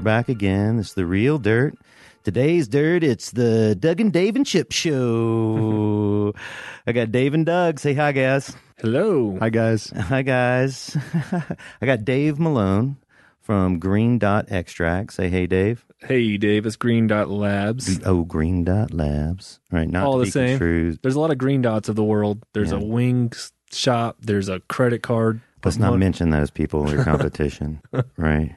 [0.00, 0.78] we're back again.
[0.78, 1.74] It's the real dirt.
[2.24, 6.32] Today's dirt, it's the Doug and Dave and Chip show.
[6.86, 7.78] I got Dave and Doug.
[7.78, 8.56] Say hi, guys.
[8.78, 9.36] Hello.
[9.40, 9.90] Hi, guys.
[9.94, 10.96] Hi, guys.
[11.82, 12.96] I got Dave Malone
[13.42, 15.12] from Green Dot Extract.
[15.12, 15.84] Say hey, Dave.
[15.98, 16.64] Hey, Dave.
[16.64, 18.00] It's Green Dot Labs.
[18.06, 19.60] Oh, Green Dot Labs.
[19.70, 20.56] All right, not All the same.
[20.58, 20.98] construed.
[21.02, 22.42] There's a lot of green dots of the world.
[22.54, 22.78] There's Yeah.
[22.78, 24.16] a wings shop.
[24.22, 25.42] There's a credit card.
[25.62, 27.82] Let's not mention those people, your competition.
[28.16, 28.56] right.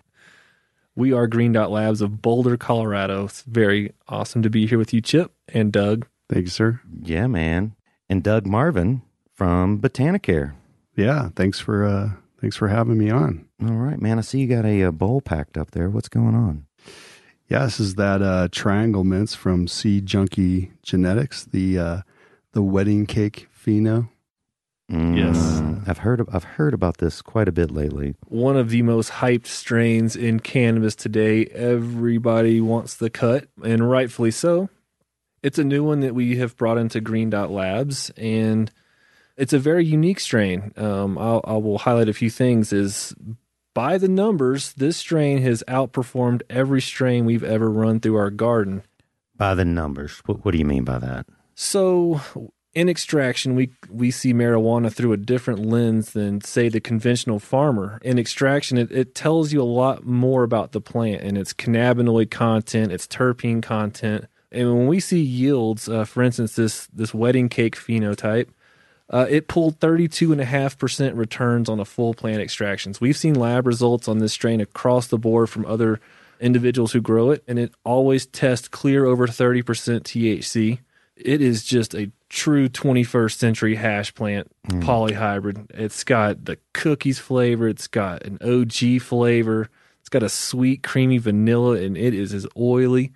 [0.95, 3.25] We are Green Dot Labs of Boulder, Colorado.
[3.25, 6.05] It's very awesome to be here with you, Chip and Doug.
[6.29, 6.81] Thank you, sir.
[7.01, 7.75] Yeah, man.
[8.09, 9.01] And Doug Marvin
[9.33, 10.53] from Botanicare.
[10.95, 13.47] Yeah, thanks for uh thanks for having me on.
[13.61, 14.19] All right, man.
[14.19, 15.89] I see you got a, uh bowl packed up there.
[15.89, 16.67] What's going on?
[17.47, 22.01] Yeah, this is that uh triangle mints from Seed Junkie Genetics, the uh
[22.51, 24.09] the wedding cake pheno.
[24.89, 25.37] Yes.
[25.37, 26.19] Mm, I've heard.
[26.19, 28.15] Of, I've heard about this quite a bit lately.
[28.27, 31.45] One of the most hyped strains in cannabis today.
[31.45, 34.69] Everybody wants the cut, and rightfully so.
[35.41, 38.71] It's a new one that we have brought into Green Dot Labs, and
[39.37, 40.73] it's a very unique strain.
[40.77, 42.71] Um, I'll, I will highlight a few things.
[42.73, 43.15] Is
[43.73, 48.83] by the numbers, this strain has outperformed every strain we've ever run through our garden.
[49.35, 51.25] By the numbers, what, what do you mean by that?
[51.55, 52.21] So
[52.75, 57.99] in extraction, we we see marijuana through a different lens than say the conventional farmer.
[58.03, 62.31] In extraction, it, it tells you a lot more about the plant and its cannabinoid
[62.31, 64.25] content, its terpene content.
[64.51, 68.47] And when we see yields, uh, for instance, this this wedding cake phenotype,
[69.09, 72.99] uh, it pulled 32.5% returns on a full plant extractions.
[72.99, 75.99] We've seen lab results on this strain across the board from other
[76.39, 80.79] individuals who grow it, and it always tests clear over 30% THC.
[81.15, 85.69] It is just a true 21st century hash plant polyhybrid.
[85.71, 91.19] It's got the cookies flavor, it's got an OG flavor, it's got a sweet, creamy
[91.19, 93.11] vanilla, and it is as oily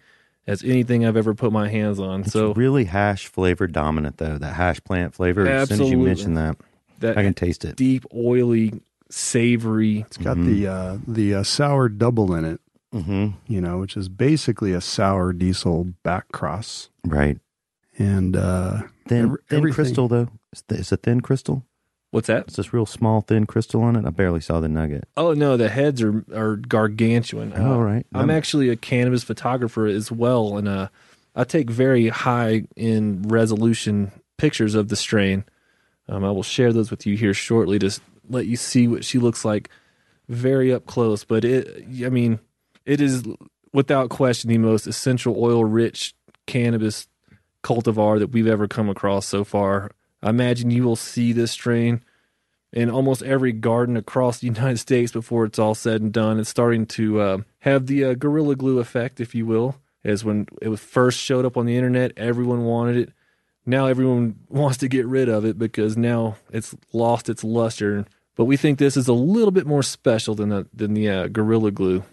[0.45, 2.21] as anything I've ever put my hands on.
[2.21, 4.37] It's so really hash flavor dominant, though.
[4.37, 5.47] That hash plant flavor.
[5.47, 6.05] As soon as you Absolutely.
[6.05, 6.57] mention that,
[6.99, 7.75] that I can taste it.
[7.75, 8.71] deep, oily,
[9.09, 10.01] savory.
[10.01, 12.61] It's got the uh the uh, sour double in it,
[12.93, 16.89] hmm you know, which is basically a sour diesel back cross.
[17.03, 17.39] Right.
[17.97, 20.27] And uh Thin, Every- thin everything- crystal, though.
[20.51, 21.63] It's, th- it's a thin crystal.
[22.11, 22.47] What's that?
[22.47, 24.05] It's this real small, thin crystal on it.
[24.05, 25.05] I barely saw the nugget.
[25.17, 27.53] Oh no, the heads are are gargantuan.
[27.53, 28.05] Uh, Oh, right.
[28.13, 30.87] I'm Um, actually a cannabis photographer as well, and uh,
[31.35, 35.43] I take very high in resolution pictures of the strain.
[36.09, 39.19] Um, I will share those with you here shortly to let you see what she
[39.19, 39.69] looks like
[40.29, 41.23] very up close.
[41.25, 42.39] But it, I mean,
[42.85, 43.23] it is
[43.73, 46.13] without question the most essential oil rich
[46.45, 47.07] cannabis
[47.63, 49.91] cultivar that we've ever come across so far.
[50.21, 52.03] I imagine you will see this strain
[52.73, 56.39] in almost every garden across the United States before it's all said and done.
[56.39, 59.75] It's starting to uh, have the uh, gorilla glue effect, if you will.
[60.03, 63.13] As when it was first showed up on the internet, everyone wanted it.
[63.65, 68.05] Now everyone wants to get rid of it because now it's lost its luster.
[68.35, 71.27] But we think this is a little bit more special than the than the uh,
[71.27, 72.03] gorilla glue.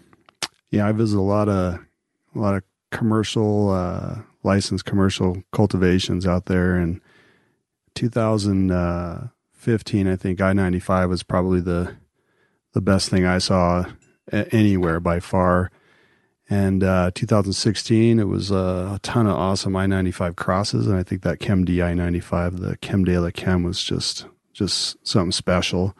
[0.71, 1.79] yeah, I visit a lot of
[2.35, 7.01] a lot of commercial uh licensed commercial cultivations out there and
[7.95, 11.97] 2015 I think I-95 was probably the
[12.73, 13.85] the best thing I saw
[14.31, 15.71] anywhere by far.
[16.47, 21.39] And uh, 2016, it was a ton of awesome I-95 crosses, and I think that
[21.39, 25.97] Chem D I-95, the Chem de la Chem, was just just something special.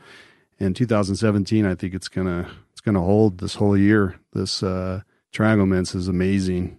[0.60, 4.20] In 2017, I think it's gonna it's gonna hold this whole year.
[4.34, 5.02] This uh,
[5.32, 6.78] Triangle Mints is amazing.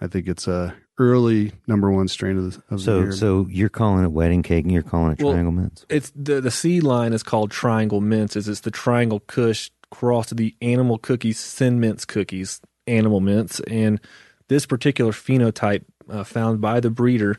[0.00, 0.76] I think it's a
[1.10, 3.12] early number one strain of the, of the So, year.
[3.12, 5.84] so you're calling it wedding cake, and you're calling it Well- triangle mints.
[5.88, 8.36] It's the the seed line is called Triangle Mints.
[8.36, 13.60] Is it's the Triangle Kush crossed with the Animal Cookies Sin Mints cookies, Animal Mints,
[13.60, 14.00] and
[14.48, 17.36] this particular phenotype uh, found by the breeder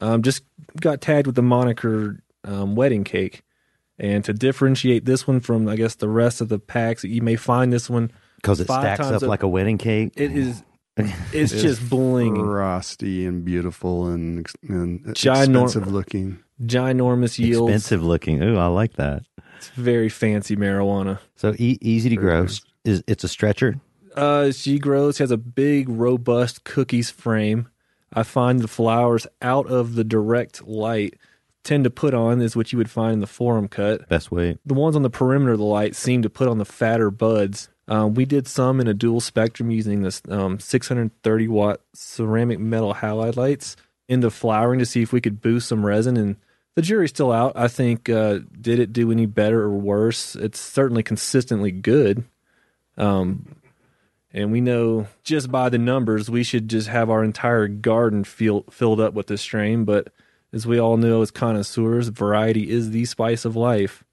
[0.00, 0.42] um, just
[0.80, 3.42] got tagged with the moniker um, Wedding Cake.
[4.00, 7.34] And to differentiate this one from, I guess, the rest of the packs, you may
[7.34, 8.12] find this one.
[8.36, 10.12] Because it stacks up a- like a wedding cake.
[10.14, 10.62] It is,
[10.98, 16.38] it's It's just blinging, frosty and beautiful and, ex- and Ginorm- expensive looking.
[16.62, 17.72] ginormous yields.
[17.72, 18.42] expensive looking.
[18.42, 19.22] Ooh, I like that.
[19.56, 21.18] It's very fancy marijuana.
[21.36, 22.40] So e- easy to Very grow.
[22.42, 22.60] nice.
[22.84, 23.80] Is it's a stretcher?
[24.14, 27.68] Uh, she grows has a big, robust cookies frame.
[28.12, 31.14] I find the flowers out of the direct light
[31.64, 34.08] tend to put on is what you would find in the forum cut.
[34.08, 34.56] Best way.
[34.64, 37.68] The ones on the perimeter of the light seem to put on the fatter buds.
[37.88, 42.94] Um, we did some in a dual spectrum using this um, 630 watt ceramic metal
[42.94, 43.76] halide lights
[44.08, 46.16] into flowering to see if we could boost some resin.
[46.16, 46.36] And
[46.76, 47.52] the jury's still out.
[47.56, 50.36] I think uh, did it do any better or worse?
[50.36, 52.24] It's certainly consistently good.
[52.96, 53.56] Um,
[54.32, 58.64] And we know just by the numbers, we should just have our entire garden fill,
[58.70, 59.84] filled up with this strain.
[59.84, 60.12] But
[60.52, 64.04] as we all know as connoisseurs, variety is the spice of life.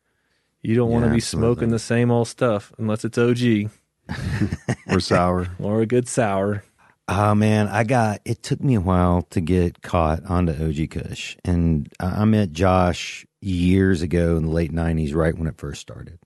[0.66, 1.48] You don't want to be absolutely.
[1.48, 3.70] smoking the same old stuff unless it's OG
[4.88, 5.48] Or sour.
[5.60, 6.64] or a good sour.
[7.08, 11.38] Oh man, I got it took me a while to get caught onto OG Kush.
[11.44, 16.20] And I met Josh years ago in the late nineties, right when it first started.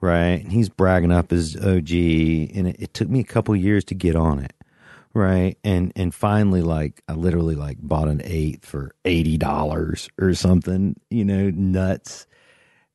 [0.00, 0.42] Right.
[0.42, 3.94] And he's bragging up his OG and it, it took me a couple years to
[3.94, 4.54] get on it.
[5.14, 5.58] Right.
[5.64, 10.94] And and finally like I literally like bought an eight for eighty dollars or something,
[11.10, 12.26] you know, nuts.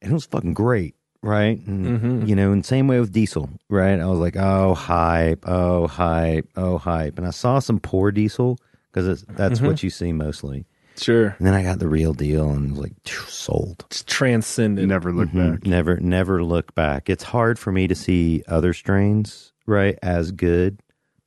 [0.02, 0.96] And it was fucking great.
[1.24, 1.60] Right.
[1.66, 3.50] And, you know, and same way with diesel.
[3.70, 4.00] Right.
[4.00, 5.44] I was like, oh, hype.
[5.48, 6.48] Oh, hype.
[6.56, 7.18] Oh, hype.
[7.18, 8.58] And I saw some poor diesel
[8.94, 10.66] because that's what you see mostly.
[10.96, 11.36] Sure.
[11.38, 12.94] And then I got the real deal and was like,
[13.28, 13.84] sold.
[13.88, 14.88] It's transcendent.
[14.88, 15.52] Never look Mhm.
[15.54, 15.66] back.
[15.68, 17.10] Never, never look back.
[17.10, 20.80] It's hard for me to see other strains, right, as good.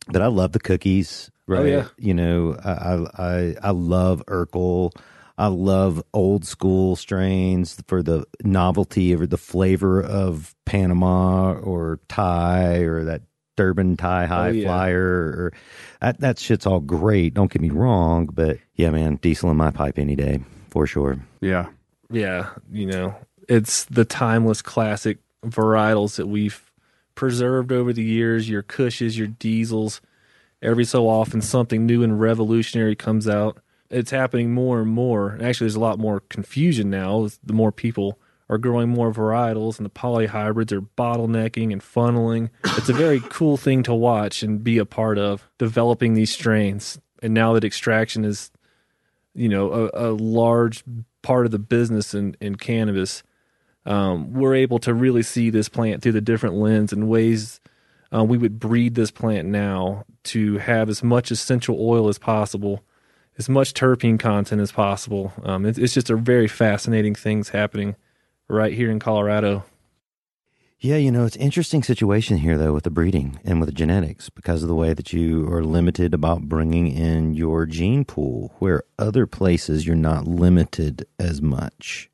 [0.09, 1.67] But I love the cookies, right?
[1.67, 1.89] yeah.
[1.99, 4.93] You know, I, I, I, I love Urkel.
[5.41, 12.81] I love old school strains for the novelty or the flavor of Panama or Thai
[12.81, 13.23] or that
[13.57, 14.67] Durban Thai oh, High yeah.
[14.67, 15.01] Flyer.
[15.01, 15.53] Or
[16.03, 17.33] that that shit's all great.
[17.33, 21.19] Don't get me wrong, but yeah, man, diesel in my pipe any day for sure.
[21.41, 21.69] Yeah.
[22.11, 23.15] yeah, you know,
[23.49, 26.71] it's the timeless classic varietals that we've
[27.15, 28.47] preserved over the years.
[28.47, 30.03] Your Kushes, your Diesels.
[30.61, 33.63] Every so often, something new and revolutionary comes out.
[33.91, 35.31] It's happening more and more.
[35.31, 37.29] And actually, there's a lot more confusion now.
[37.45, 42.51] The more people are growing more varietals, and the polyhybrids are bottlenecking and funneling.
[42.77, 46.99] It's a very cool thing to watch and be a part of developing these strains.
[47.23, 48.51] And now that extraction is
[49.35, 50.83] you know a, a large
[51.23, 53.23] part of the business in, in cannabis
[53.87, 57.61] um, we're able to really see this plant through the different lens and ways
[58.15, 62.85] uh, we would breed this plant now to have as much essential oil as possible
[63.41, 67.97] as much terpene content as possible um, it, it's just a very fascinating things happening
[68.49, 69.65] right here in colorado
[70.83, 74.31] Yeah, you know, it's interesting situation here though with the breeding and with the genetics
[74.31, 78.85] because of the way that you are limited about bringing in your gene pool where
[78.99, 82.09] other places you're not limited as much,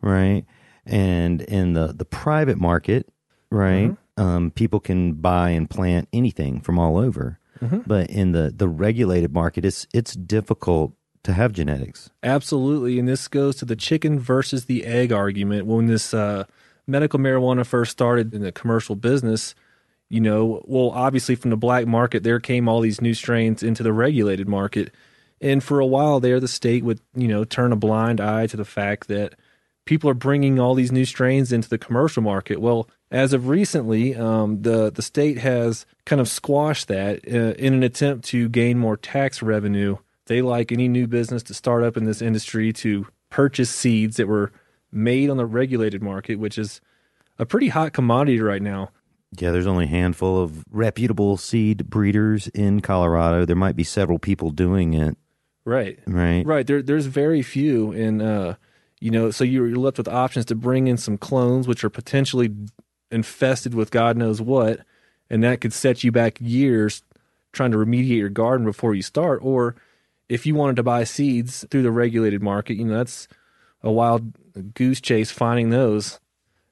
[0.00, 0.44] right?
[0.84, 3.08] And in the the private market,
[3.50, 3.96] right?
[4.16, 7.40] Um, people can buy and plant anything from all over.
[7.86, 10.92] But in the the regulated market, it's it's difficult
[11.22, 12.10] to have genetics.
[12.22, 15.66] Absolutely, and this goes to the chicken versus the egg argument.
[15.66, 16.44] When this uh,
[16.86, 19.54] medical marijuana first started in the commercial business,
[20.08, 23.82] you know, well, obviously from the black market, there came all these new strains into
[23.82, 24.94] the regulated market,
[25.40, 28.56] and for a while there, the state would you know turn a blind eye to
[28.56, 29.34] the fact that
[29.86, 32.60] people are bringing all these new strains into the commercial market.
[32.60, 37.72] Well, as of recently, um, the the state has kind of squashed that uh, in
[37.72, 39.96] an attempt to gain more tax revenue.
[40.26, 44.26] They like any new business to start up in this industry to purchase seeds that
[44.28, 44.52] were
[44.92, 46.80] made on the regulated market, which is
[47.38, 48.90] a pretty hot commodity right now.
[49.38, 53.44] Yeah, there's only a handful of reputable seed breeders in Colorado.
[53.44, 55.16] There might be several people doing it,
[55.64, 55.98] Right.
[56.06, 56.44] right?
[56.46, 56.66] Right.
[56.66, 58.54] There, there's very few, and uh,
[59.00, 62.54] you know, so you're left with options to bring in some clones, which are potentially
[63.10, 64.80] infested with God knows what,
[65.30, 67.02] and that could set you back years
[67.52, 69.40] trying to remediate your garden before you start.
[69.42, 69.76] Or
[70.28, 73.28] if you wanted to buy seeds through the regulated market, you know, that's
[73.82, 74.32] a wild
[74.74, 76.20] goose chase finding those.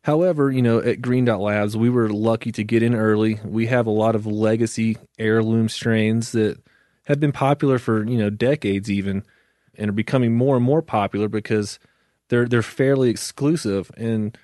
[0.02, 3.40] However, you know, at Green Dot Labs, we were lucky to get in early.
[3.44, 6.58] We have a lot of legacy heirloom strains that
[7.06, 9.24] have been popular for, you know, decades even
[9.76, 11.78] and are becoming more and more popular because
[12.34, 14.36] they're they're fairly exclusive and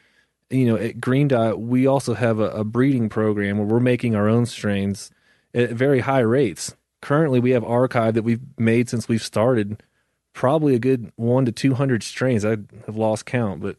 [0.50, 4.16] you know, at Green Dot, we also have a, a breeding program where we're making
[4.16, 5.10] our own strains
[5.54, 6.76] at very high rates.
[7.00, 9.82] Currently, we have archive that we've made since we've started,
[10.32, 12.44] probably a good one to 200 strains.
[12.44, 12.50] I
[12.86, 13.76] have lost count, but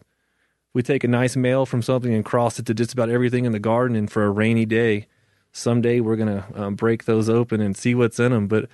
[0.74, 3.52] we take a nice male from something and cross it to just about everything in
[3.52, 3.98] the garden.
[3.98, 5.08] And for a rainy day,
[5.52, 8.48] someday we're going to um, break those open and see what's in them.
[8.48, 8.70] But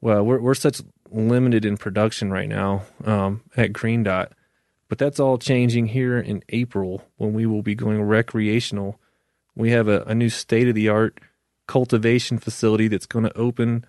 [0.00, 4.32] well, we're, we're such limited in production right now um, at Green Dot.
[4.88, 9.00] But that's all changing here in April when we will be going recreational.
[9.54, 11.18] We have a, a new state of the art
[11.66, 13.84] cultivation facility that's going to open.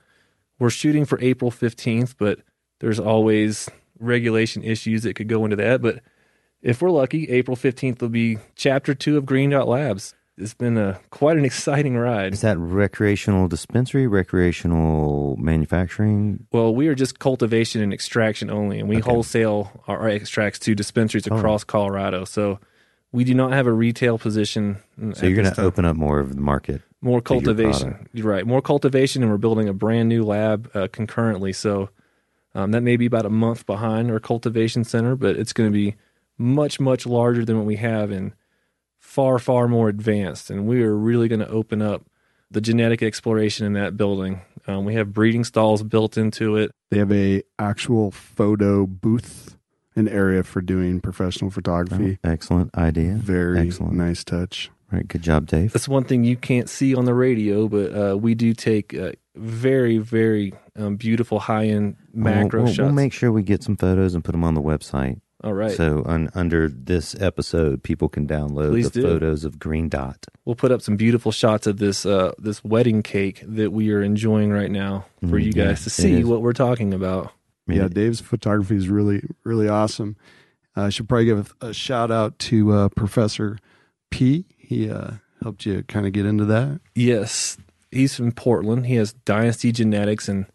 [0.60, 2.40] We're shooting for April 15th, but
[2.80, 5.82] there's always regulation issues that could go into that.
[5.82, 6.02] But
[6.62, 10.14] if we're lucky, April 15th will be chapter two of Green Dot Labs.
[10.38, 12.34] It's been a quite an exciting ride.
[12.34, 16.46] Is that recreational dispensary, recreational manufacturing?
[16.52, 21.26] Well, we are just cultivation and extraction only, and we wholesale our, extracts to dispensaries
[21.26, 22.26] across Colorado.
[22.26, 22.60] So
[23.14, 24.78] we do not have a retail position.
[25.14, 26.82] So you're going to open up more of the market.
[27.00, 28.10] more cultivation.
[28.12, 28.46] You're right.
[28.46, 31.54] More cultivation, and we're building a brand new lab uh, concurrently.
[31.54, 31.90] So
[32.54, 35.74] um, that may be about a month behind our cultivation center, but it's going to
[35.74, 35.96] be
[36.38, 38.34] much, much larger than what we have and
[39.16, 40.50] far, far more advanced.
[40.50, 42.04] And we are really going to open up
[42.52, 44.42] the genetic exploration in that building.
[44.68, 46.72] Um, we have breeding stalls built into it.
[46.92, 49.58] They have a actual photo booth,
[49.96, 52.20] an area for doing professional photography.
[52.26, 53.14] Oh, excellent idea.
[53.14, 53.94] Very excellent.
[53.94, 54.70] nice touch.
[54.92, 55.72] All right, good job, Dave.
[55.72, 59.14] That's one thing you can't see on the radio, but uh, we do take uh,
[59.36, 62.86] very, very um, beautiful high end macro we'll, we'll, shots.
[62.86, 65.22] we'll make sure we get some photos and put them on the website.
[65.46, 65.72] All right.
[65.72, 69.08] So un, under this episode, people can download Please the do.
[69.08, 70.26] photos of Green Dot.
[70.44, 74.02] we'll put up some beautiful shots of this uh, this wedding cake that we are
[74.02, 77.32] enjoying right now for Mm, you yeah, guys to see what we're talking about.
[77.70, 80.18] I Yeah, Dave's photography is really, really awesome.
[80.76, 83.60] Uh, I should probably give a, a shout out to uh, Professor
[84.12, 84.46] P.
[84.58, 85.12] He uh,
[85.44, 86.82] helped you kind of get into that.
[86.96, 87.58] Yes,
[87.92, 88.88] he's from Portland.
[88.88, 90.48] He has Dynasty Genetics and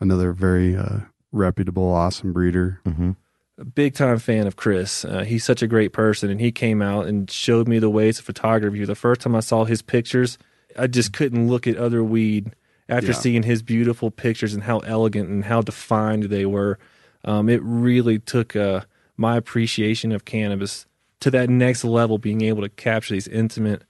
[0.00, 2.80] Another very uh, reputable, awesome breeder.
[2.86, 3.16] mhm.
[3.60, 5.04] A big time fan of Chris.
[5.04, 8.18] Uh, he's such a great person, and he came out and showed me the ways
[8.18, 8.84] of photography.
[8.84, 10.38] The first time I saw his pictures,
[10.78, 12.52] I just couldn't look at other weed
[12.88, 13.12] after Yeah.
[13.18, 16.78] seeing his beautiful pictures and how elegant and how defined they were.
[17.24, 18.80] Um, it really took uh,
[19.16, 20.86] my appreciation of cannabis
[21.20, 23.82] to that next level, being able to capture these intimate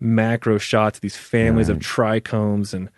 [0.00, 2.88] macro shots these families of trichomes and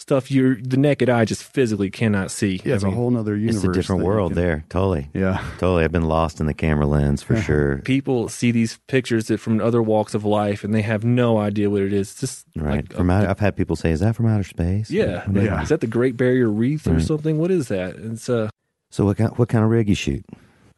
[0.00, 2.60] stuff you're the naked eye just physically cannot see.
[2.64, 3.62] Yeah, it's I a mean, whole other universe.
[3.62, 4.64] It's a different world can- there.
[4.70, 5.10] Totally.
[5.12, 5.44] Yeah.
[5.58, 5.84] Totally.
[5.84, 7.78] I've been lost in the camera lens for sure.
[7.84, 11.68] people see these pictures that from other walks of life and they have no idea
[11.68, 12.10] what it is.
[12.12, 12.76] It's just Right.
[12.76, 15.44] like, From uh, outer, I've had people say, "Is that from outer space?" yeah, like,
[15.44, 15.62] Yeah.
[15.62, 17.02] Is that the Great Barrier Reef or Right.
[17.02, 17.38] something?
[17.38, 17.96] What is that?
[17.96, 18.48] It's uh,
[18.90, 20.24] So what kind, what kind of rig you shoot?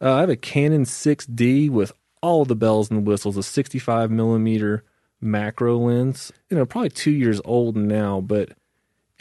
[0.00, 4.82] uh, I have a Canon 6D with all the bells and whistles, a 65 millimeter
[5.20, 6.32] macro lens.
[6.50, 8.50] You know, probably two years old now, but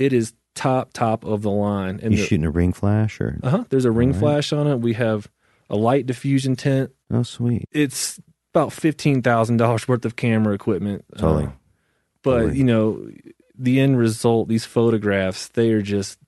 [0.01, 1.99] it is top top of the line.
[2.03, 3.39] And You the, shooting a ring flash or?
[3.43, 3.63] uh huh.
[3.69, 4.19] There's a ring All right.
[4.19, 4.79] flash on it.
[4.79, 5.29] We have
[5.69, 6.91] a light diffusion tent.
[7.11, 7.65] Oh, sweet.
[7.71, 8.19] It's
[8.53, 11.05] about fifteen thousand dollars worth of camera equipment.
[11.17, 11.45] Totally.
[11.45, 11.51] Uh,
[12.23, 12.57] but Totally.
[12.57, 13.09] you know,
[13.57, 16.19] the end result, these photographs, they are just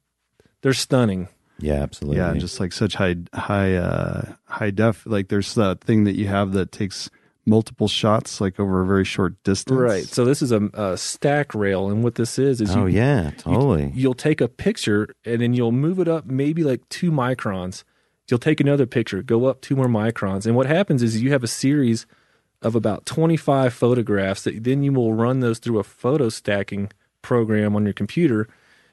[0.61, 1.27] they're stunning.
[1.59, 2.17] Yeah, absolutely.
[2.17, 6.15] Yeah, and just like such high high uh high def like there's that thing that
[6.15, 7.09] you have that takes
[7.45, 9.79] multiple shots like over a very short distance.
[9.79, 10.05] Right.
[10.05, 13.31] So this is a, a stack rail, and what this is is oh you, yeah,
[13.37, 13.91] totally.
[13.93, 17.83] you'll take a picture and then you'll move it up maybe like two microns.
[18.29, 21.43] You'll take another picture, go up two more microns, and what happens is you have
[21.43, 22.05] a series
[22.61, 26.89] of about 25 photographs that then you will run those through a photo stacking
[27.21, 28.47] program on your computer.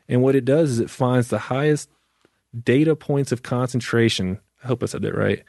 [0.08, 1.88] And what it does is it finds the highest
[2.64, 4.40] data points of concentration.
[4.64, 5.44] I hope I said that right.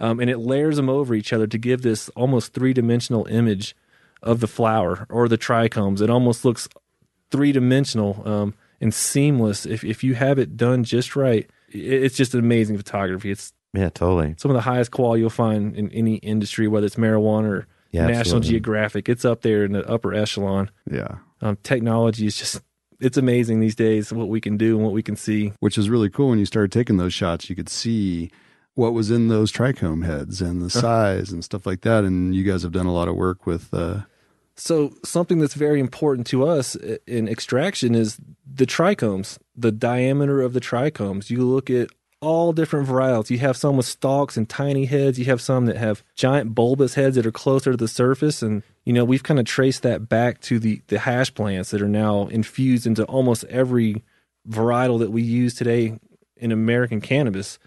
[0.00, 3.76] Um, and it layers them over each other to give this almost three dimensional image
[4.22, 6.00] of the flower or the trichomes.
[6.00, 6.68] It almost looks
[7.30, 9.66] three dimensional um, and seamless.
[9.66, 13.30] If if you have it done just right, it's just amazing photography.
[13.30, 14.34] It's yeah, totally.
[14.38, 18.06] some of the highest quality you'll find in any industry, whether it's marijuana or Yeah,
[18.06, 18.48] National absolutely.
[18.48, 19.08] Geographic.
[19.08, 20.70] It's up there in the upper echelon.
[20.90, 21.18] Yeah.
[21.40, 22.62] Um, technology is just
[23.00, 25.52] it's amazing these days what we can do and what we can see.
[25.60, 28.30] Which is really cool when you started taking those shots, you could see
[28.80, 32.02] what was in those trichome heads and the size and stuff like that.
[32.02, 34.00] And you guys have done a lot of work with uh
[34.56, 40.54] So something that's very important to us in extraction is the trichomes, the diameter of
[40.54, 41.28] the trichomes.
[41.28, 41.90] You look at
[42.22, 43.30] all different varietals.
[43.30, 45.18] You have some with stalks and tiny heads.
[45.18, 48.42] You have some that have giant bulbous heads that are closer to the surface.
[48.42, 51.82] And, you know, we've kind of traced that back to the, the hash plants that
[51.82, 54.02] are now infused into almost every
[54.48, 55.98] varietal that we use today
[56.36, 57.58] in American cannabis.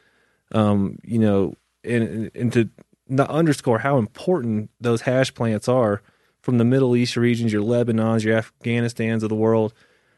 [0.54, 2.70] Um, you know, and, and to
[3.08, 6.02] not underscore how important those hash plants are
[6.42, 9.74] from the Middle East regions, your Lebanons, your Afghanistans of the world,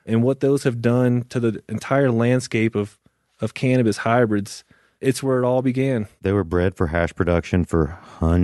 [0.05, 2.99] and what those have done to the entire landscape of,
[3.39, 4.63] of cannabis hybrids.
[5.01, 6.07] It's where it all began.
[6.21, 7.87] They were bred for hash production for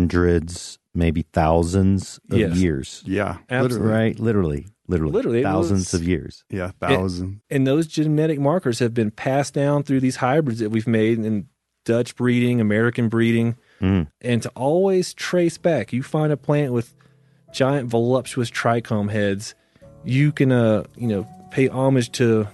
[0.01, 2.57] hundreds, maybe thousands of Yes.
[2.57, 3.03] years.
[3.05, 3.87] yeah, Absolutely.
[3.91, 4.19] Right?
[4.19, 6.43] Literally, literally, Literally, thousands was- of years.
[6.49, 7.41] Yeah, Thousands.
[7.49, 11.47] And those genetic markers have been passed down through these hybrids that we've made in
[11.85, 14.07] Dutch breeding, American breeding, Mm.
[14.21, 15.91] and to always trace back.
[15.91, 16.93] You find a plant with
[17.51, 19.55] giant voluptuous trichome heads,
[20.05, 22.47] you can uh you know pay homage to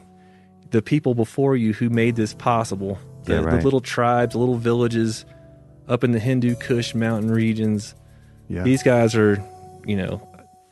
[0.72, 2.98] the people before you who made this possible.
[3.26, 3.58] The, Yeah, right.
[3.58, 5.26] the little tribes, the little villages
[5.88, 7.94] up in the Hindu Kush mountain regions.
[8.50, 8.64] yeah.
[8.64, 9.42] These guys are,
[9.86, 10.26] you know,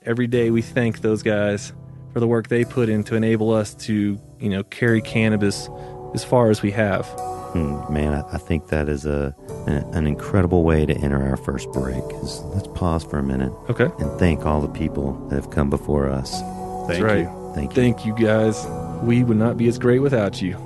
[0.05, 1.71] every day we thank those guys
[2.13, 5.69] for the work they put in to enable us to, you know, carry cannabis
[6.13, 7.05] as far as we have.
[7.55, 9.33] Hmm, man, I, I think that is a
[9.65, 12.03] an, an incredible way to enter our first break.
[12.21, 13.85] Is let's pause for a minute Okay.
[13.97, 16.41] and thank all the people that have come before us.
[16.89, 17.19] Thank right.
[17.19, 17.51] you.
[17.55, 17.75] Thank you.
[17.75, 18.67] Thank you guys.
[19.03, 20.57] We would not be as great without you.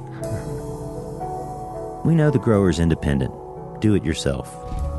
[2.04, 3.32] We know the grower's independent.
[3.82, 4.52] Do it yourself.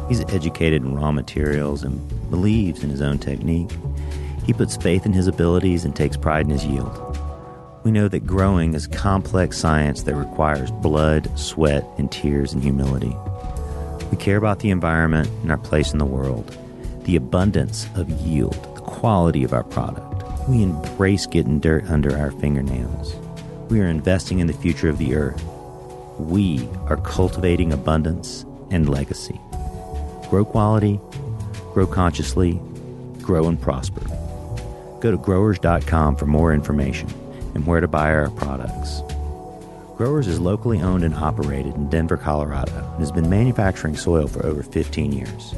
[0.08, 1.98] He's educated in raw materials and
[2.30, 3.72] believes in his own technique.
[4.46, 7.09] He puts faith in his abilities and takes pride in his yield.
[7.82, 13.16] We know that growing is complex science that requires blood, sweat, and tears and humility.
[14.10, 16.54] We care about the environment and our place in the world,
[17.04, 20.22] the abundance of yield, the quality of our product.
[20.46, 23.14] We embrace getting dirt under our fingernails.
[23.70, 25.42] We are investing in the future of the earth.
[26.18, 29.40] We are cultivating abundance and legacy.
[30.28, 31.00] Grow quality,
[31.72, 32.60] grow consciously,
[33.22, 34.02] grow and prosper.
[35.00, 37.08] Go to growers.com for more information
[37.54, 39.02] and where to buy our products.
[39.96, 44.46] Growers is locally owned and operated in Denver, Colorado, and has been manufacturing soil for
[44.46, 45.54] over 15 years.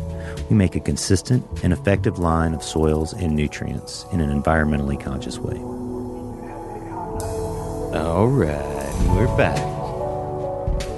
[0.51, 5.39] We make a consistent and effective line of soils and nutrients in an environmentally conscious
[5.39, 5.59] way.
[7.97, 9.63] All right, we're back.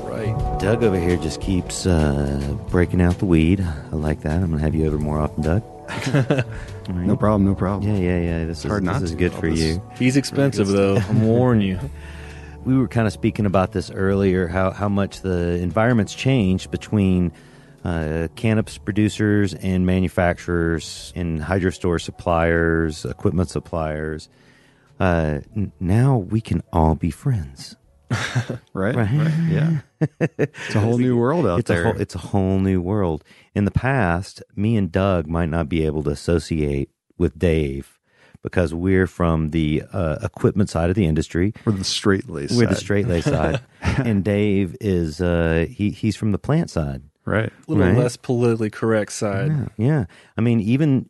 [0.09, 0.59] Right.
[0.59, 3.61] Doug over here just keeps uh, breaking out the weed.
[3.61, 4.43] I like that.
[4.43, 5.74] I'm gonna have you over more often, Doug.
[5.89, 5.95] All
[6.35, 6.45] right.
[6.89, 7.45] No problem.
[7.47, 7.91] No problem.
[7.91, 8.45] Yeah, yeah, yeah.
[8.45, 9.17] This is hard this not is to.
[9.17, 9.83] good for this- you.
[9.99, 10.97] He's expensive though.
[10.97, 11.79] I'm warning you.
[12.65, 14.47] We were kind of speaking about this earlier.
[14.49, 17.31] How how much the environment's changed between
[17.85, 24.31] uh, cannabis producers and manufacturers and hydro store suppliers, equipment suppliers.
[24.99, 27.77] Uh, n- now we can all be friends.
[28.75, 28.95] Right.
[28.97, 29.33] Right.
[29.49, 29.81] Yeah.
[30.21, 31.83] it's a whole new world out it's there.
[31.83, 33.25] A whole, it's a whole new world.
[33.55, 37.99] In the past, me and Doug might not be able to associate with Dave
[38.43, 41.55] because we're from the uh, equipment side of the industry.
[41.65, 42.53] We're the straight lace.
[42.57, 47.03] We're the straight lace side, and Dave is uh, he he's from the plant side.
[47.25, 47.51] Right.
[47.51, 47.97] A little Right.
[47.97, 49.51] less politically correct side.
[49.51, 50.05] Yeah, yeah.
[50.37, 51.09] I mean, even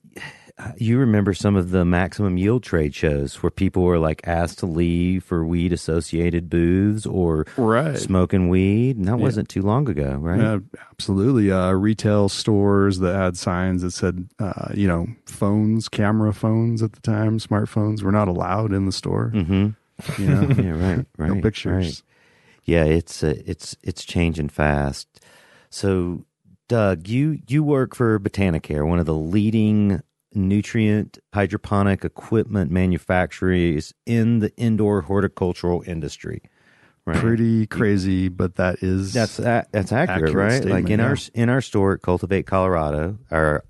[0.77, 4.67] you remember some of the maximum yield trade shows where people were like asked to
[4.67, 7.99] leave for weed associated booths or Right.
[7.99, 10.41] smoking weed, and that wasn't too long ago, right?
[10.41, 10.59] Yeah,
[10.93, 11.51] absolutely.
[11.51, 16.93] Uh, retail stores that had signs that said, uh, you know, phones, camera phones at
[16.93, 19.33] the time, smartphones were not allowed in the store.
[19.35, 20.23] Mm-hmm.
[20.23, 21.33] You know, Yeah, right, right.
[21.33, 21.73] no pictures.
[21.85, 22.03] right.
[22.65, 25.09] Yeah, it's uh, it's it's changing fast.
[25.69, 26.25] So,
[26.69, 30.01] Doug, you you work for Botanicare, one of the leading
[30.35, 36.43] nutrient hydroponic equipment manufacturers in the indoor horticultural industry.
[37.07, 37.19] Right?
[37.19, 40.71] Pretty crazy, but that is That's that, that's accurate, Accurate right?
[40.71, 41.09] like in yeah.
[41.09, 43.63] our in our store at Cultivate Colorado, our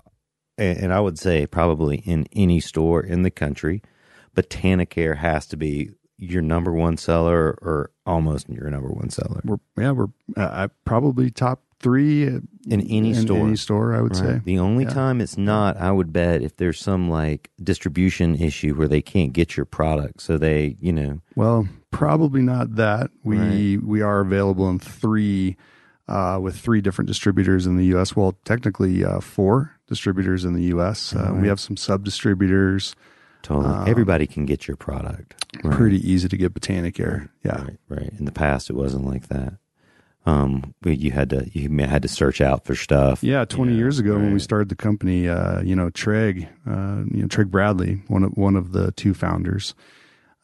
[0.57, 3.81] and I would say probably in any store in the country,
[4.35, 9.57] Botanicare has to be your number one seller or almost your number one seller we're
[9.77, 13.37] yeah we're uh, probably top three in any store.
[13.45, 14.37] Any store, I would right?
[14.37, 14.41] say.
[14.43, 14.89] The only Yeah.
[14.89, 19.33] time it's not, I would bet, if there's some like distribution issue where they can't
[19.33, 23.11] get your product, so they, you know, Well, probably not that.
[23.23, 23.83] We Right.
[23.83, 25.57] we are available in three
[26.07, 28.15] uh, with three different distributors in the U.S.
[28.15, 31.15] Well, technically uh, four distributors in the U.S.
[31.15, 31.41] Uh, Right.
[31.41, 32.95] We have some sub distributors.
[33.43, 35.35] totally Um, everybody can get your product.
[35.63, 35.75] Right.
[35.75, 37.29] Pretty easy to get Botanicare.
[37.43, 37.61] Yeah.
[37.63, 38.11] Right, right.
[38.19, 39.53] In the past, it wasn't like that.
[40.27, 43.23] Um, you had to you had to search out for stuff.
[43.23, 47.03] Yeah, 20 Yeah, years ago when we started the company, uh, you know, Treg, uh,
[47.13, 49.75] you know, Treg Bradley, one of one of the two founders,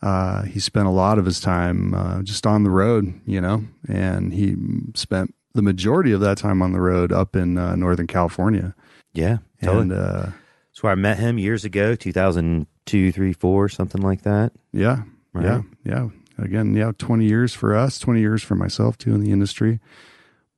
[0.04, 3.64] uh, he spent a lot of his time uh, just on the road, you know,
[3.88, 4.56] and he
[4.96, 8.76] spent the majority of that time on the road up in uh, Northern California.
[9.14, 9.82] yeah, totally.
[9.82, 10.26] And uh,
[10.70, 14.52] That's where I met him years ago, two thousand two, three, four, something like that.
[14.72, 15.46] yeah, Right.
[15.46, 16.10] yeah, yeah.
[16.42, 19.80] Again, yeah, 20 years for us, 20 years for myself too in the industry.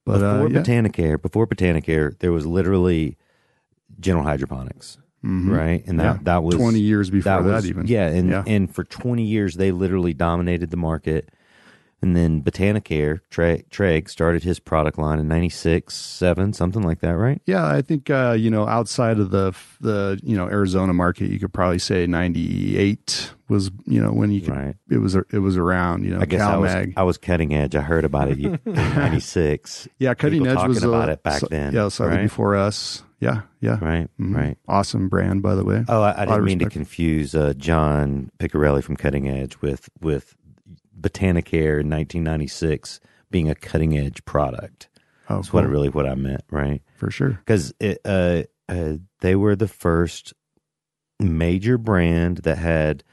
[0.06, 0.60] But before uh, yeah.
[0.62, 3.18] Botanicare, before Botanicare, there was literally
[4.00, 5.50] General Hydroponics, Mhm.
[5.56, 5.84] right?
[5.88, 6.20] And that Yeah.
[6.24, 7.88] that was 20 years before that, was, even.
[7.88, 8.44] Yeah, and Yeah.
[8.48, 11.30] and for twenty years they literally dominated the market.
[12.04, 17.16] And then Botanicare, Treg, Treg started his product line in 96, 7, something like that,
[17.18, 17.42] right?
[17.46, 21.40] Yeah, I think uh, you know outside of the the you know Arizona market, you
[21.40, 24.76] could probably say '98 was you know when you could Right.
[24.90, 26.94] it was it was around you know I guess I was, CalMag.
[26.98, 27.74] I was cutting edge.
[27.76, 29.88] I heard about it in 96.
[30.00, 32.24] yeah, cutting people edge was talking about uh, it back so- then, Yeah, slightly right?
[32.24, 33.04] before us.
[33.20, 34.36] Yeah, yeah, Right, Mhm.
[34.36, 34.58] right.
[34.68, 35.86] Awesome brand, by the way.
[35.88, 40.36] Oh, I, I didn't mean to confuse uh, John Piccarelli from Cutting Edge with with
[41.04, 44.90] Botanicare in 1996 being a cutting edge product.
[45.30, 45.72] Oh, That's what cool.
[45.72, 46.82] really what I meant, right?
[46.96, 47.32] for sure.
[47.46, 50.34] Because uh, uh, they were the first
[51.20, 53.04] major brand that had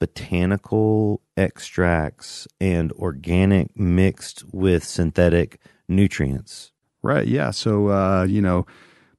[0.00, 6.72] botanical extracts and organic mixed with synthetic nutrients.
[7.02, 7.26] Right.
[7.26, 7.50] Yeah.
[7.50, 8.66] So uh, you know,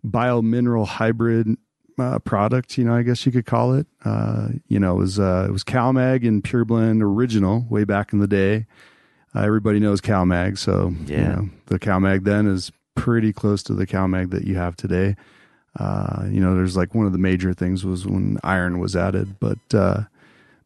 [0.06, 1.56] biomineral hybrid
[2.00, 3.88] uh, product, you know, I guess you could call it.
[4.04, 8.14] Uh, you know, it was uh, it was CalMag and Pure Blend original way back
[8.14, 8.66] in the day.
[9.34, 11.18] Uh, everybody knows CalMag, so Yeah.
[11.20, 15.16] you know, the CalMag then is pretty close to the CalMag that you have today.
[15.78, 19.36] Uh, you know, there's like one of the major things was when iron was added,
[19.42, 20.04] but uh,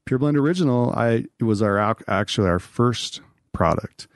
[0.06, 3.22] Pure Blend Original, I it was our actually our first
[3.54, 4.08] product,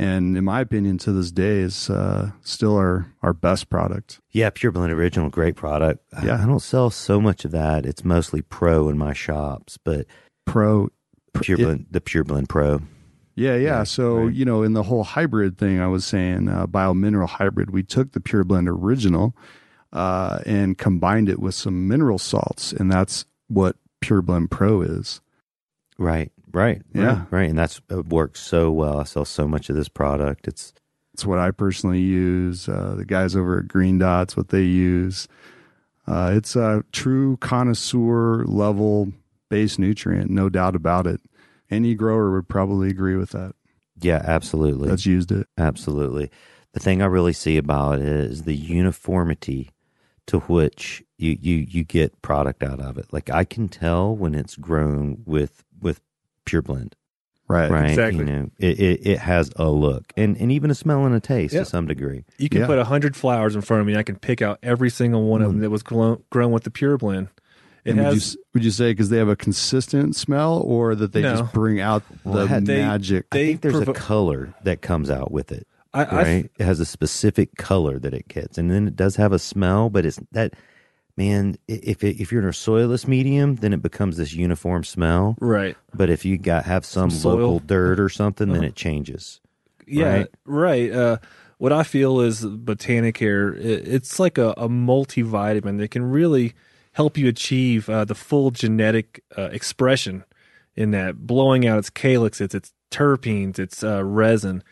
[0.00, 4.20] and in my opinion, to this day, is uh, still our our best product.
[4.30, 6.02] Yeah, Pure Blend Original, great product.
[6.12, 6.42] I- Yeah.
[6.42, 7.84] I don't sell so much of that.
[7.86, 10.06] It's mostly Pro in my shops, but
[10.46, 10.88] Pro
[11.34, 12.80] Pure it- Blend, the Pure Blend Pro.
[13.36, 13.78] Yeah, yeah.
[13.78, 14.34] Right, so right.
[14.34, 17.70] you know, in the whole hybrid thing, I was saying uh, biomineral hybrid.
[17.70, 19.34] We took the Pure Blend original
[19.92, 25.20] uh, and combined it with some mineral salts, and that's what Pure Blend Pro is.
[25.98, 27.04] Right, right, Yeah.
[27.04, 27.50] right, right.
[27.50, 29.00] And that's it works so well.
[29.00, 30.46] I sell so much of this product.
[30.48, 30.72] It's
[31.14, 32.68] It's what I personally use.
[32.68, 35.28] Uh, the guys over at Green Dots, what they use.
[36.06, 39.12] Uh, it's a true connoisseur level
[39.48, 41.20] base nutrient, no doubt about it.
[41.70, 43.54] Any grower would probably agree with that.
[44.00, 44.88] yeah, absolutely.
[44.88, 45.46] That's used it.
[45.58, 46.30] Absolutely.
[46.72, 49.70] The thing I really see about it is the uniformity
[50.26, 53.12] to which you, you, you get product out of it.
[53.12, 56.00] Like I can tell when it's grown with with
[56.50, 56.94] pure blend.
[57.48, 57.70] Right.
[57.70, 57.90] Right.
[57.90, 58.20] Exactly.
[58.20, 61.20] You know, it, it, it has a look and, and even a smell and a
[61.20, 61.60] taste Yeah.
[61.60, 62.24] to some degree.
[62.38, 62.66] You can Yeah.
[62.66, 63.96] put a hundred flowers in front of me.
[63.96, 65.52] I can pick out every single one of mm.
[65.54, 67.28] them that was grown, grown with the pure blend.
[67.84, 71.12] It And would, you, would you say because they have a consistent smell, or that
[71.12, 71.36] they No.
[71.38, 73.24] just bring out the had they- magic?
[73.32, 75.66] I think there's provo- a color that comes out with it.
[75.92, 76.50] I, I Right.
[76.58, 78.58] it has a specific color that it gets.
[78.58, 80.54] And then it does have a smell, but it's that
[81.16, 85.36] man, if it, if you're in a soilless medium, then it becomes this uniform smell.
[85.40, 85.76] right.
[85.94, 88.66] But if you got have some, Some local dirt or something, then Uh-huh.
[88.68, 89.40] it changes.
[89.86, 90.28] Yeah, Right.
[90.44, 90.92] right.
[90.92, 91.16] Uh,
[91.58, 93.56] what I feel is Botanicare.
[93.58, 96.54] It, it's like a, a multivitamin that can really
[96.92, 100.24] help you achieve uh, the full genetic uh, expression
[100.76, 104.62] in that, blowing out its calyx, its its terpenes, its uh, resin.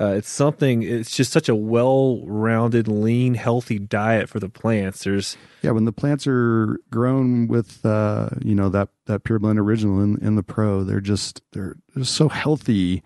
[0.00, 0.82] Uh, it's something.
[0.82, 5.04] It's just such a well-rounded, lean, healthy diet for the plants.
[5.04, 9.58] There's yeah, when the plants are grown with uh, you know that that pure blend
[9.58, 13.02] original in, in the pro, they're just they're they're so healthy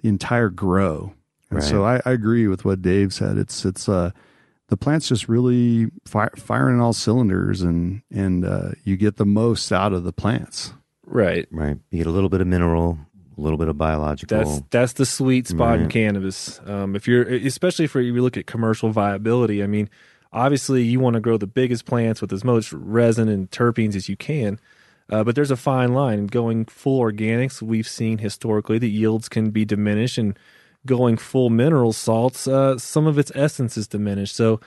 [0.00, 1.12] the entire grow.
[1.50, 1.68] And Right.
[1.68, 3.36] so I, I agree with what Dave said.
[3.36, 4.10] It's it's uh
[4.68, 9.70] the plants just really fire, firing all cylinders and and uh, you get the most
[9.70, 10.72] out of the plants.
[11.04, 11.46] right.
[11.50, 11.76] Right.
[11.90, 13.11] You get a little bit of mineral, a
[13.42, 14.38] little bit of biological.
[14.38, 16.60] That's that's the sweet spot in cannabis.
[16.64, 19.62] Um, if you're, especially for you look at commercial viability.
[19.62, 19.90] I mean,
[20.32, 24.08] obviously you want to grow the biggest plants with as much resin and terpenes as
[24.08, 24.58] you can.
[25.10, 26.26] Uh, but there's a fine line.
[26.26, 30.38] Going full organics, we've seen historically that yields can be diminished, and
[30.86, 34.34] going full mineral salts, uh, some of its essence is diminished.
[34.34, 34.60] So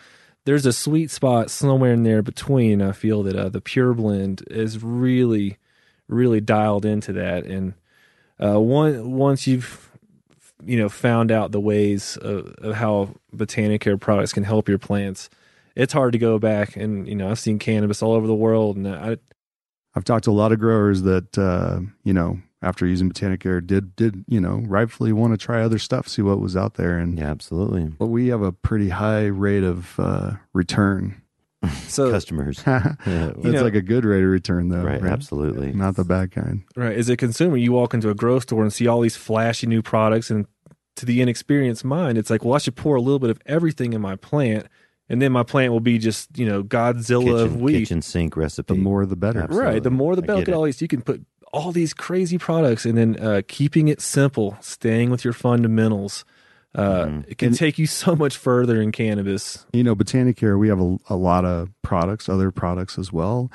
[0.45, 2.81] there's a sweet spot somewhere in there between.
[2.81, 5.57] I feel that uh, the pure blend is really,
[6.07, 7.73] really dialed into that, and
[8.43, 9.91] uh, one once you've
[10.63, 15.29] you know found out the ways of, of how Botanicare products can help your plants,
[15.75, 16.75] it's hard to go back.
[16.75, 19.17] And you know, I've seen cannabis all over the world, and I
[19.95, 23.95] I've talked to a lot of growers that uh, you know after using Botanicare did
[23.95, 27.17] did you know rightfully want to try other stuff, see what was out there, and
[27.17, 27.85] yeah, absolutely.
[27.85, 31.21] but we have a pretty high rate of uh, return.
[31.87, 32.59] so Customers.
[32.59, 32.67] it's
[33.07, 35.71] Yeah, know- like a good rate of return though, right, absolutely.
[35.73, 36.63] Not the bad kind.
[36.75, 39.67] right as a consumer, you walk into a grocery store and see all these flashy
[39.67, 40.45] new products, and
[40.97, 43.93] to the inexperienced mind, it's like, well, I should pour a little bit of everything
[43.93, 44.67] in my plant,
[45.09, 47.79] and then my plant will be just you know Godzilla of Kitchen, weed.
[47.79, 48.73] kitchen sink recipe.
[48.75, 49.41] The more, the better.
[49.41, 49.71] Absolutely.
[49.73, 49.83] Right.
[49.83, 50.33] The more the better.
[50.39, 50.81] get Look at all these.
[50.81, 55.23] You can put all these crazy products, and then uh, keeping it simple, staying with
[55.23, 56.25] your fundamentals.
[56.75, 57.25] Uh, Mhm.
[57.29, 59.65] It can And- take you so much further in cannabis.
[59.73, 63.49] You know, Botanicare, we have a, a lot of products, other products as well.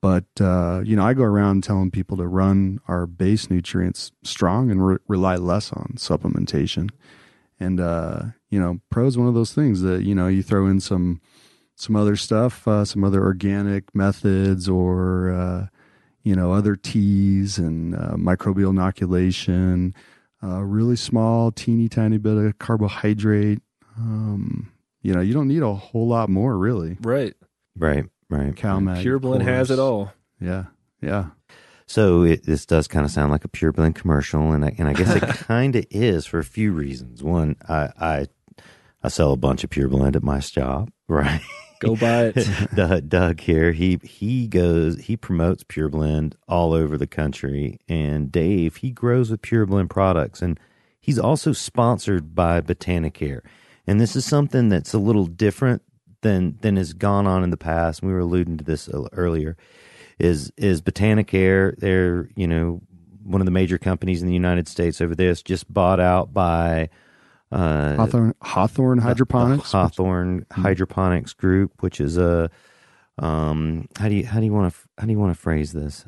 [0.00, 4.70] But, uh, you know, I go around telling people to run our base nutrients strong
[4.70, 6.90] and re- rely less on supplementation.
[7.58, 10.66] And, uh, you know, pro is one of those things that, you know, you throw
[10.68, 11.20] in some,
[11.74, 15.66] some other stuff, uh, some other organic methods or, uh,
[16.22, 19.94] you know, other teas and uh, microbial inoculation,
[20.42, 23.60] uh, really small, teeny tiny bit of carbohydrate.
[23.96, 24.72] Um,
[25.02, 26.96] you know, you don't need a whole lot more, really.
[27.00, 27.34] Right.
[27.76, 28.54] right, right.
[28.54, 30.12] CalMag, Pure Blend has it all.
[30.40, 30.66] Yeah,
[31.00, 31.26] yeah.
[31.86, 34.88] So it, this does kind of sound like a pure blend commercial, and I, and
[34.88, 37.22] I guess it kind of is for a few reasons.
[37.22, 38.26] One, I, I
[39.02, 41.40] I sell a bunch of pure blend at my shop, right?
[41.80, 43.08] Go buy it.
[43.08, 48.76] Doug, here, he he goes, he promotes Pure Blend all over the country, and Dave
[48.76, 50.58] he grows with Pure Blend products, and
[51.00, 53.42] he's also sponsored by Botanicare,
[53.86, 55.82] and this is something that's a little different
[56.22, 58.02] than than has gone on in the past.
[58.02, 59.56] We were alluding to this earlier.
[60.18, 61.76] Is is Botanicare?
[61.78, 62.82] They're you know
[63.22, 66.88] one of the major companies in the United States over this just bought out by
[67.50, 72.50] uh, Hawthorne, Hawthorne Hydroponics, Hawthorne which, Hydroponics Group, which is a
[73.18, 75.72] um, how do you how do you want to how do you want to phrase
[75.72, 76.06] this?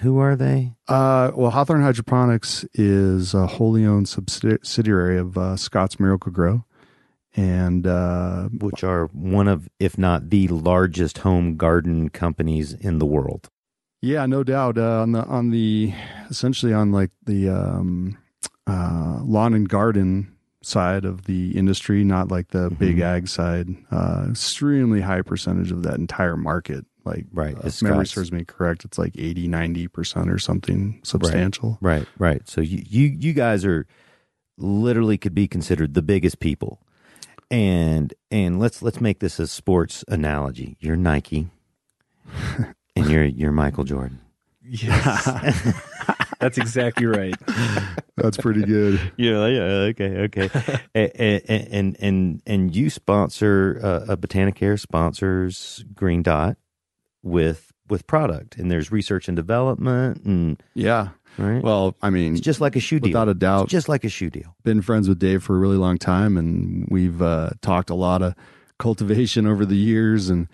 [0.00, 0.72] Who are they?
[0.88, 6.64] Uh, well, Hawthorne Hydroponics is a wholly owned subsidiary of uh, Scotts Miracle-Gro,
[7.34, 13.06] and uh, which are one of, if not the largest home garden companies in the
[13.06, 13.50] world.
[14.00, 14.78] Yeah, no doubt.
[14.78, 15.94] Uh, on the on the
[16.28, 18.18] essentially on like the um,
[18.66, 22.74] uh, lawn and garden side of the industry, not like the mm-hmm.
[22.76, 23.68] big ag side.
[23.90, 26.86] Uh, extremely high percentage of that entire market.
[27.04, 27.56] Like, right.
[27.56, 31.78] Uh, if memory serves me correct, it's like 80, 90% or something substantial.
[31.80, 32.06] Right, right.
[32.18, 32.48] right.
[32.48, 33.86] So you, you, you guys are
[34.56, 36.80] literally could be considered the biggest people.
[37.50, 40.76] And, and let's, let's make this a sports analogy.
[40.80, 41.48] You're Nike
[42.96, 44.21] and you're, you're Michael Jordan.
[44.72, 45.26] Yes.
[46.40, 47.34] That's exactly right.
[48.16, 48.98] That's pretty good.
[49.16, 49.60] Yeah, yeah,
[49.92, 50.50] okay, okay.
[50.94, 56.56] and, and and and you sponsor uh, a Botanicare sponsors Green Dot
[57.22, 61.62] with with product, and there's research and development, and yeah, right.
[61.62, 63.64] Well, I mean, it's just like a shoe deal, without a doubt.
[63.64, 64.56] It's just like a shoe deal.
[64.64, 68.22] Been friends with Dave for a really long time, and we've uh, talked a lot
[68.22, 68.34] of
[68.78, 70.48] cultivation over the years, and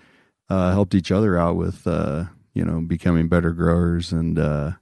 [0.51, 2.25] uh, helped each other out with uh,
[2.59, 4.73] you know becoming better growers and uh,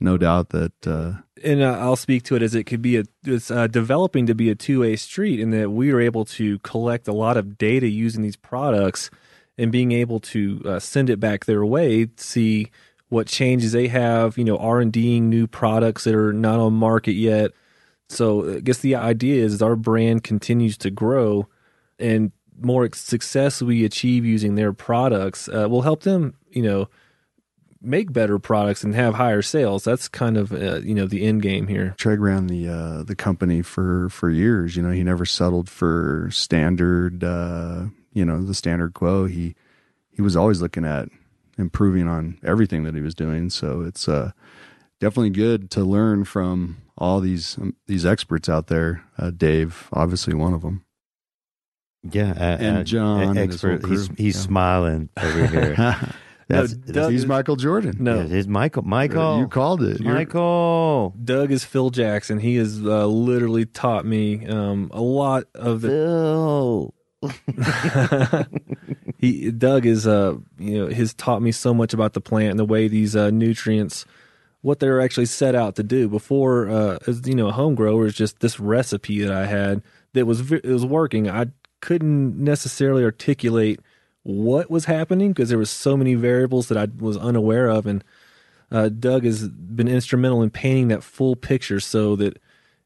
[0.00, 0.86] no doubt that.
[0.86, 4.24] Uh, and uh, I'll speak to it as it could be a it's uh, developing
[4.26, 7.36] to be a two way street, in that we are able to collect a lot
[7.36, 9.10] of data using these products
[9.58, 12.70] and being able to uh, send it back their way, see
[13.08, 16.72] what changes they have, you know, R and Ding new products that are not on
[16.72, 17.52] market yet.
[18.08, 21.48] So I guess the idea is our brand continues to grow,
[21.98, 26.88] and more success we achieve using their products uh, will help them, you know
[27.86, 29.84] make better products and have higher sales.
[29.84, 31.94] That's kind of uh, you know the end game here.
[31.98, 34.76] Treg ran the uh, the company for for years.
[34.76, 37.24] You know, he never settled for standard.
[37.24, 39.26] Uh, you know, the standard quo.
[39.26, 39.54] He
[40.10, 41.08] he was always looking at
[41.58, 43.50] improving on everything that he was doing.
[43.50, 44.32] So it's uh,
[45.00, 49.04] definitely good to learn from all these um, these experts out there.
[49.18, 50.84] Uh, Dave, obviously one of them.
[52.02, 53.82] Yeah, uh, and uh, John, expert.
[53.82, 54.42] And he's he's yeah.
[54.42, 55.96] smiling over here.
[56.48, 57.96] That's, no, Doug, he's Michael Jordan.
[57.98, 58.82] No, yeah, it's Michael.
[58.82, 60.00] Michael, you called it.
[60.00, 61.12] Michael.
[61.22, 62.38] Doug is Phil Jackson.
[62.38, 65.88] He has uh, literally taught me um, a lot of the.
[65.88, 66.94] Phil.
[69.18, 72.58] he Doug is uh you know has taught me so much about the plant and
[72.58, 74.04] the way these uh, nutrients
[74.60, 78.06] what they're actually set out to do before uh as you know a home grower
[78.06, 79.82] is just this recipe that I had
[80.12, 81.46] that was it was working I
[81.80, 83.80] couldn't necessarily articulate
[84.26, 88.02] what was happening because there was so many variables that I was unaware of, and
[88.72, 92.40] uh, Doug has been instrumental in painting that full picture so that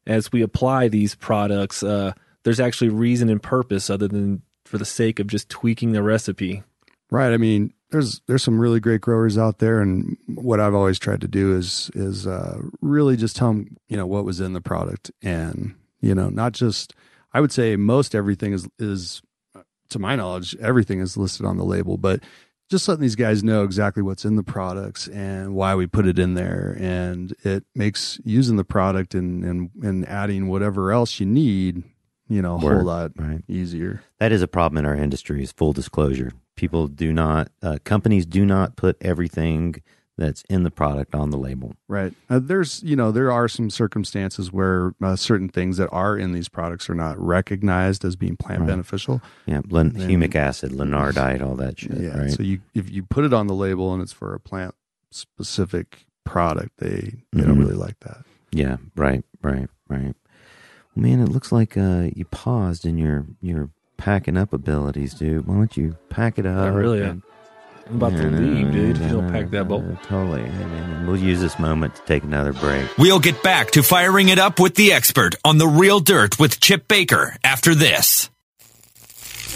[0.05, 4.85] as we apply these products, uh, there's actually reason and purpose other than for the
[4.85, 6.61] sake of just tweaking the recipe.
[7.09, 7.33] Right.
[7.33, 11.21] I mean, there's there's some really great growers out there, and what I've always tried
[11.21, 14.61] to do is is uh, really just tell them you know what was in the
[14.61, 16.93] product, and you know not just
[17.33, 19.23] I would say most everything is is
[19.91, 22.21] to my knowledge, everything is listed on the label, but
[22.69, 26.17] just letting these guys know exactly what's in the products and why we put it
[26.17, 26.77] in there.
[26.79, 31.83] And it makes using the product and, and, and adding whatever else you need,
[32.29, 33.43] you know, a Word, whole lot right.
[33.49, 34.01] easier.
[34.19, 36.31] That is a problem in our industry is full disclosure.
[36.55, 39.81] People do not, uh, companies do not put everything
[40.17, 41.73] that's in the product on the label.
[41.87, 42.13] Right.
[42.29, 46.31] Uh, there's, you know, there are some circumstances where uh, certain things that are in
[46.31, 48.67] these products are not recognized as being plant right.
[48.67, 49.21] beneficial.
[49.45, 51.97] Yeah, Len- humic acid, Leonardite, all that shit.
[51.97, 52.17] Yeah.
[52.17, 52.31] Right?
[52.31, 54.75] So you if you put it on the label and it's for a plant
[55.09, 57.41] specific product, they they mm-hmm.
[57.41, 58.23] don't really like that.
[58.51, 58.77] Yeah.
[58.95, 59.23] Right.
[59.41, 59.69] Right.
[59.87, 60.15] Right.
[60.95, 65.47] Well, man, it looks like uh, you paused in your your packing up abilities, dude.
[65.47, 66.59] Why don't you pack it up?
[66.59, 67.23] I really am.
[67.91, 68.95] I'm about to leave, dude.
[68.95, 69.83] If you don't pack that bowl.
[70.03, 70.49] Totally.
[71.05, 72.97] We'll use this moment to take another break.
[72.97, 76.61] We'll get back to firing it up with the expert on the real dirt with
[76.61, 78.29] Chip Baker after this.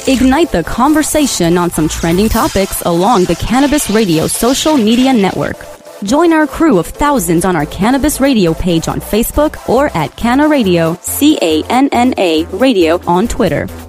[0.06, 5.56] Ignite the conversation on some trending topics along the Cannabis Radio social media network.
[6.04, 10.50] Join our crew of thousands on our Cannabis Radio page on Facebook or at Canna
[10.50, 13.68] Radio, C A N N A Radio on Twitter.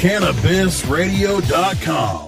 [0.00, 2.27] cannabisradio.com.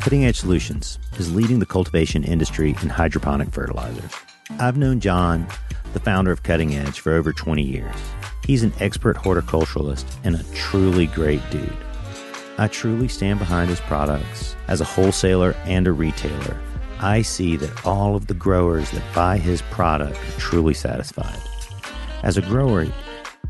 [0.00, 4.10] Cutting Edge Solutions is leading the cultivation industry in hydroponic fertilizers.
[4.58, 5.46] I've known John,
[5.92, 7.94] the founder of Cutting Edge, for over 20 years.
[8.46, 11.76] He's an expert horticulturalist and a truly great dude.
[12.56, 14.56] I truly stand behind his products.
[14.68, 16.58] As a wholesaler and a retailer,
[16.98, 21.38] I see that all of the growers that buy his product are truly satisfied.
[22.22, 22.86] As a grower,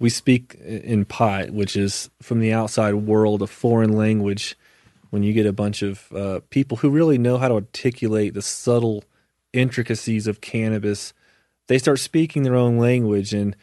[0.00, 4.56] We speak in pot, which is from the outside world a foreign language.
[5.10, 8.42] When you get a bunch of uh, people who really know how to articulate the
[8.42, 9.02] subtle
[9.52, 11.12] intricacies of cannabis,
[11.68, 13.56] they start speaking their own language, and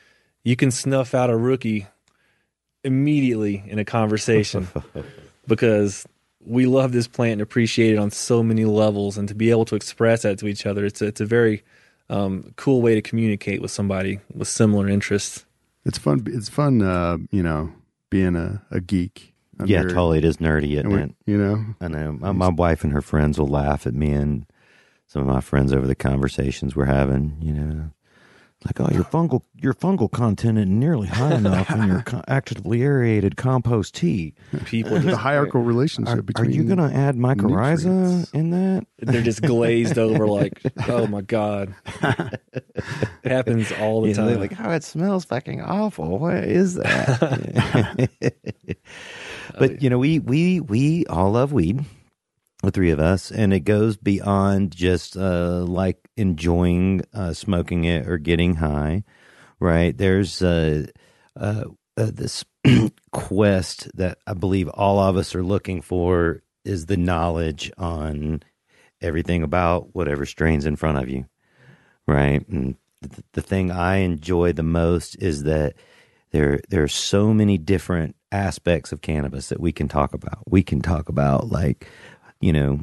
[0.43, 1.87] you can snuff out a rookie
[2.83, 4.67] immediately in a conversation
[5.47, 6.05] because
[6.45, 9.65] we love this plant and appreciate it on so many levels, and to be able
[9.65, 11.63] to express that to each other, it's a, it's a very
[12.09, 15.45] um, cool way to communicate with somebody with similar interests.
[15.85, 16.23] It's fun.
[16.27, 17.71] It's fun, uh, you know,
[18.09, 19.33] being a, a geek.
[19.65, 20.17] yeah, under- totally.
[20.19, 21.15] It is nerdy, and isn't we- it?
[21.25, 22.11] You know, I know.
[22.13, 24.45] My, my wife and her friends will laugh at me and
[25.07, 27.37] some of my friends over the conversations we're having.
[27.41, 27.89] You know,
[28.65, 32.81] like, oh, your fungal your fungal content isn't nearly high enough in your co- actively
[32.81, 34.33] aerated compost tea.
[34.65, 36.51] People the hierarchical relationship Are, are between.
[36.51, 38.31] you going to add mycorrhiza nutrients.
[38.31, 38.87] in that?
[38.99, 44.39] they're just glazed over like oh my god it happens all the You know, time
[44.39, 46.17] like, oh, it smells fucking awful.
[46.17, 48.09] What is that?
[49.59, 51.83] but you know, we we we all love weed,
[52.65, 58.07] the three of us, and it goes beyond just uh, like enjoying uh, smoking it
[58.07, 59.03] or getting high,
[59.59, 59.97] right?
[59.97, 60.87] There's uh,
[61.39, 61.65] uh,
[61.97, 62.43] uh, this
[63.11, 68.43] quest that I believe all of us are looking for is the knowledge on
[69.01, 71.25] everything about whatever strains in front of you,
[72.07, 72.47] right?
[72.47, 75.75] And the, the thing I enjoy the most is that
[76.31, 80.39] there there are so many different aspects of cannabis that we can talk about.
[80.49, 81.87] We can talk about like,
[82.45, 82.79] you know,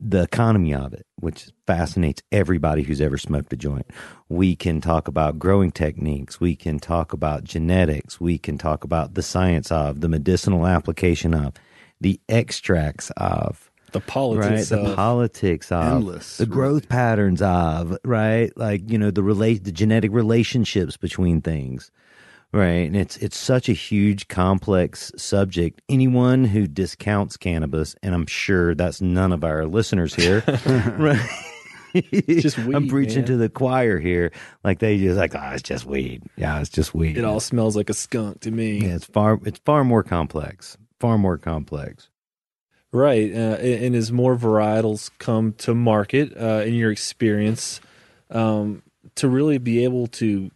[0.00, 3.84] the economy of it, which fascinates everybody who's ever smoked a joint.
[4.30, 6.40] We can talk about growing techniques.
[6.40, 8.18] We can talk about genetics.
[8.18, 11.52] We can talk about the science of, the medicinal application of,
[12.00, 14.06] the extracts of, the right?
[14.06, 18.50] politics The of politics of, Endless, the growth patterns of, right?
[18.56, 21.90] Like you know the relate the genetic relationships between things,
[22.54, 22.86] right?
[22.86, 25.82] And it's it's such a huge, complex subject.
[25.88, 30.42] Anyone who discounts cannabis, and I'm sure that's none of our listeners here,
[30.98, 31.20] right?
[32.26, 33.26] just I'm preaching man.
[33.26, 34.32] to the choir here.
[34.62, 36.22] Like they just like, oh, it's just weed.
[36.36, 37.18] Yeah, it's just weed.
[37.18, 38.78] it all smells like a skunk to me.
[38.78, 40.78] yeah, it's far it's far more complex.
[41.00, 42.08] Far more complex.
[42.92, 43.32] Right.
[43.32, 47.80] Uh, and and as more varietals come to market, uh, in your experience,
[48.30, 48.82] um,
[49.16, 50.50] to really be able to,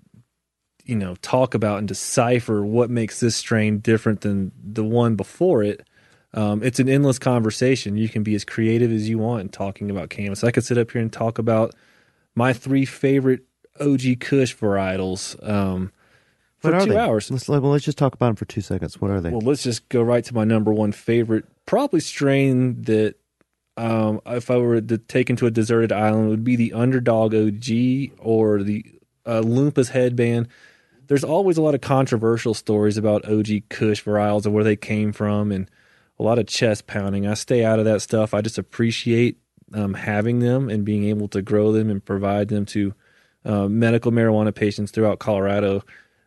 [0.88, 5.62] you know, talk about and decipher what makes this strain different than the one before
[5.62, 5.86] it,
[6.32, 7.96] um, it's an endless conversation.
[7.96, 10.42] You can be as creative as you want in talking about cannabis.
[10.42, 11.74] I could sit up here and talk about
[12.34, 13.42] my three favorite
[13.78, 15.92] OG Kush varietals um,
[16.58, 16.98] for What are two they?
[16.98, 17.30] hours.
[17.30, 19.00] Let's well, let's just talk about them for two seconds.
[19.00, 19.30] What are they?
[19.30, 23.16] Well, let's just go right to my number one favorite, probably strain that
[23.76, 28.18] um, if I were to take into a deserted island would be the Underdog OG
[28.18, 28.84] or the
[29.26, 30.48] uh, Lumpus headband.
[31.08, 35.12] There's always a lot of controversial stories about OG Kush varietals and where they came
[35.12, 35.68] from, and
[36.18, 37.26] a lot of chest pounding.
[37.26, 38.34] I stay out of that stuff.
[38.34, 39.38] I just appreciate
[39.72, 42.94] um, having them and being able to grow them and provide them to
[43.44, 45.82] uh, medical marijuana patients throughout Colorado.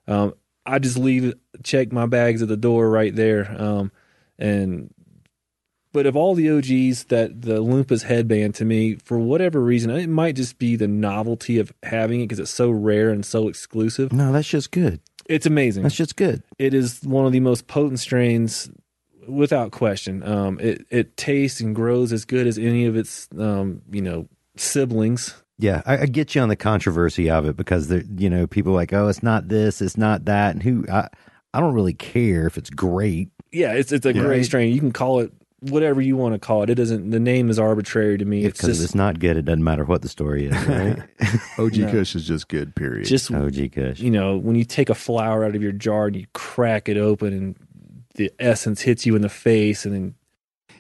[0.08, 0.34] Um,
[0.66, 3.56] I just leave check my bags at the door right there.
[3.58, 3.92] Um,
[4.38, 4.94] and
[5.94, 10.08] but of all the OGs, that the Lumpus headband to me, for whatever reason, it
[10.10, 14.12] might just be the novelty of having it because it's so rare and so exclusive.
[14.14, 15.00] no, that's just good.
[15.28, 15.84] It's amazing.
[15.84, 16.44] That's just good.
[16.58, 18.70] it is one of the most potent strains
[19.28, 20.24] without question.
[20.24, 24.28] Um, it it tastes and grows as good as any of its um, you know
[24.58, 25.42] siblings.
[25.58, 28.72] Yeah, I, I get you on the controversy of it because there, you know, people
[28.72, 31.08] are like, oh, it's not this, it's not that, and who I,
[31.54, 33.30] I don't really care if it's great.
[33.52, 34.74] Yeah, it's it's a great strain.
[34.74, 35.32] You can call it
[35.62, 36.70] whatever you want to call it.
[36.70, 37.12] It doesn't.
[37.12, 38.44] The name is arbitrary to me.
[38.46, 41.00] It's Because if just it's not good, it doesn't matter what the story is, right?
[41.60, 42.76] OG Kush is just good.
[42.76, 43.06] Period.
[43.08, 44.00] just OG Kush.
[44.00, 46.98] you know when you take a flower out of your jar and you crack it
[46.98, 47.56] open and
[48.16, 50.16] the essence hits you in the face and then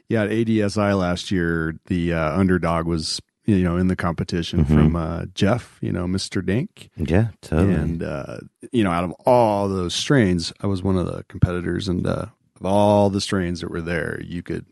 [0.09, 4.67] yeah, at ADSI last year, the uh, underdog was you know in the competition Mhm.
[4.67, 7.73] from uh, Jeff, you know, Mister Dink, Yeah, totally.
[7.75, 8.37] and uh,
[8.73, 12.25] you know, out of all those strains, I was one of the competitors, and uh,
[12.61, 14.65] of all the strains that were there, you could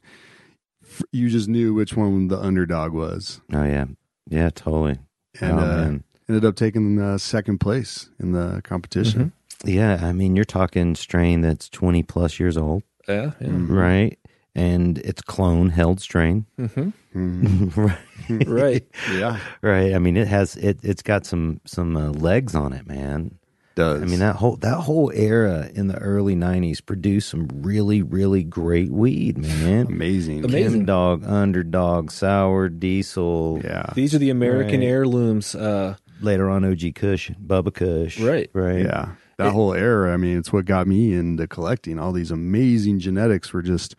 [1.11, 3.85] you just knew which one the underdog was, oh yeah,
[4.27, 4.97] yeah, totally.
[5.41, 6.03] and oh, uh, man.
[6.27, 9.31] ended up taking uh, second place in the competition.
[9.65, 13.47] Yeah, I mean, you're talking strain that's 20 plus years old, yeah, yeah.
[13.47, 13.69] Mhm.
[13.69, 14.19] right?
[14.55, 17.75] And it's clone held strain, hmm Mhm.
[18.29, 18.47] right?
[18.47, 18.87] right.
[19.11, 19.93] Yeah, Right.
[19.93, 20.79] I mean, it has it.
[20.83, 23.38] It's got some some uh, legs on it, man.
[23.79, 28.01] Does I mean that whole that whole era in the early '90s produced some really
[28.01, 29.87] really great weed, man.
[29.87, 30.43] amazing.
[30.43, 30.85] Amazing.
[30.85, 33.61] Chemdog, Underdog, Sour, Diesel.
[33.63, 34.87] Yeah, These are the American Right.
[34.87, 35.55] heirlooms.
[35.55, 38.19] Uh, Later on, OG Kush, Bubba Kush.
[38.19, 38.49] Right.
[38.53, 38.83] Right.
[38.83, 39.11] Yeah.
[39.37, 41.97] That whole era, I mean, it's what got me into collecting.
[41.97, 43.95] All these amazing genetics were just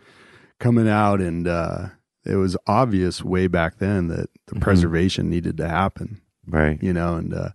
[0.59, 1.87] coming out, and uh,
[2.27, 4.61] it was obvious way back then that the Mhm.
[4.61, 6.79] preservation needed to happen, Right.
[6.83, 7.49] you know, and uh,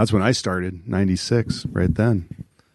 [0.00, 2.28] that's when I started, 96, right then,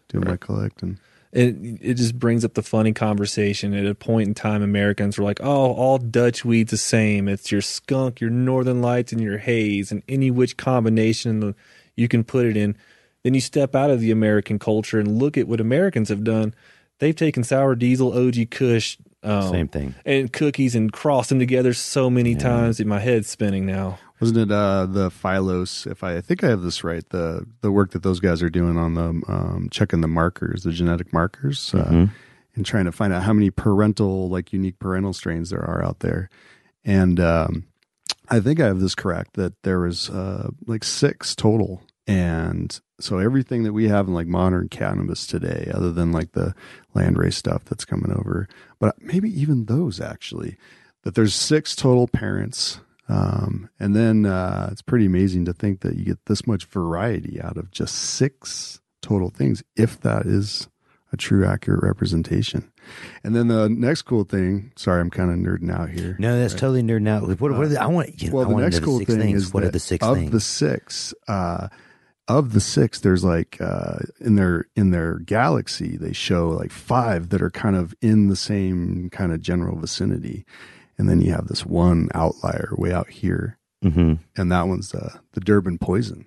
[0.10, 1.00] doing my collecting.
[1.32, 3.74] it it just brings up the funny conversation.
[3.74, 7.28] At a point in time, Americans were like, "Oh, all Dutch weed's the same.
[7.28, 11.56] It's your skunk, your Northern Lights, and your haze, and any which combination
[11.96, 12.76] you can put it in."
[13.24, 16.54] Then you step out of the American culture and look at what Americans have done.
[17.00, 19.96] They've taken sour diesel, OG Kush, um, Same thing.
[20.06, 23.98] and cookies and crossed them together so many times that my head's spinning now.
[24.22, 25.86] Wasn't it uh, the Phylos?
[25.90, 28.50] If I, I think I have this right, the the work that those guys are
[28.50, 32.10] doing on the um, checking the markers, the genetic markers, uh, Mhm.
[32.56, 36.00] and trying to find out how many parental, like unique parental strains there are out
[36.00, 36.30] there.
[36.86, 37.66] And um,
[38.30, 41.82] I think I have this correct that there was uh, like six total.
[42.08, 46.54] And so everything that we have in like modern cannabis today, other than like the
[46.96, 48.48] landrace stuff that's coming over,
[48.80, 50.56] but maybe even those actually,
[51.02, 52.80] that there's six total parents.
[53.08, 57.40] Um, and then uh, it's pretty amazing to think that you get this much variety
[57.42, 60.68] out of just six total things, if that is
[61.12, 62.72] a true, accurate representation.
[63.24, 66.16] And then the next cool thing, sorry, I'm kind of nerding out here.
[66.20, 67.28] No, that's totally nerding out.
[67.28, 68.22] What, what are the, I want.
[68.22, 69.44] You know, Well, I the next the cool six thing things.
[69.44, 70.32] is what are the six of things?
[70.32, 71.68] the six, uh,
[72.28, 77.30] of the six, there's like uh, in their in their galaxy, they show like five
[77.30, 80.44] that are kind of in the same kind of general vicinity,
[80.98, 85.18] and then you have this one outlier way out here, hmm and that one's uh,
[85.34, 86.26] the Durban poison.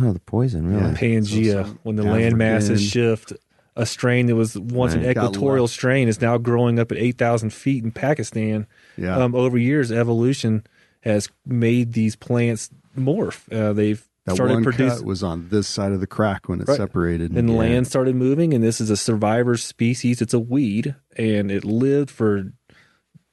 [0.00, 0.82] Oh, the poison, really?
[0.90, 0.94] Yeah.
[0.94, 3.32] Pangea, So- so when the land masses shift,
[3.76, 7.82] a strain that was once an equatorial strain is now growing up at 8,000 feet
[7.82, 8.66] in Pakistan.
[8.96, 10.64] Yeah, Um, over years, evolution
[11.00, 13.50] has made these plants morph.
[13.52, 14.98] Uh, they've that started one producing.
[14.98, 16.76] cut was on this side of the crack when it Right.
[16.76, 17.32] separated.
[17.32, 17.56] and Yeah.
[17.56, 22.10] land started moving and this is a survivor species it's a weed and it lived
[22.10, 22.52] for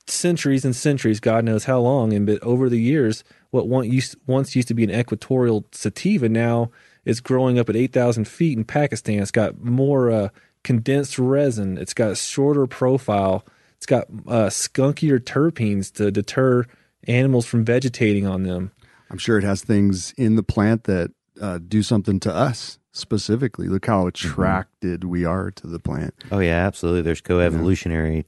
[0.08, 4.16] centuries and centuries god knows how long and but over the years what one used,
[4.26, 6.70] once used to be an equatorial sativa now
[7.06, 10.30] is growing up at 8000 feet in pakistan it's got more uh,
[10.64, 13.46] condensed resin it's got a shorter profile
[13.76, 16.66] it's got uh, skunkier terpenes to deter
[17.08, 18.72] animals from vegetating on them
[19.10, 23.68] I'm sure it has things in the plant that uh, do something to us specifically.
[23.68, 26.14] Look how attracted we are to the plant.
[26.32, 27.04] Oh yeah, absolutely.
[27.04, 28.24] There's coevolutionary Yeah,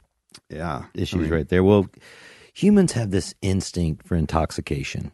[0.49, 1.63] issues I mean, right there.
[1.63, 1.87] Well,
[2.53, 5.11] humans have this instinct for intoxication,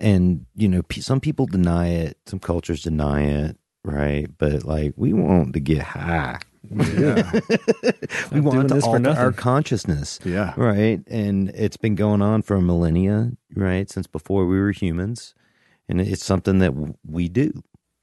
[0.00, 4.26] and you know, pe- some people deny it, some cultures deny it, right?
[4.38, 6.38] But like, we want to get high.
[6.70, 7.30] Yeah,
[8.32, 10.52] we want to alter our consciousness, yeah.
[10.56, 11.00] right?
[11.06, 13.88] And it's been going on for millennia, right?
[13.88, 15.34] Since before we were humans,
[15.88, 17.62] and it's something that w- we do,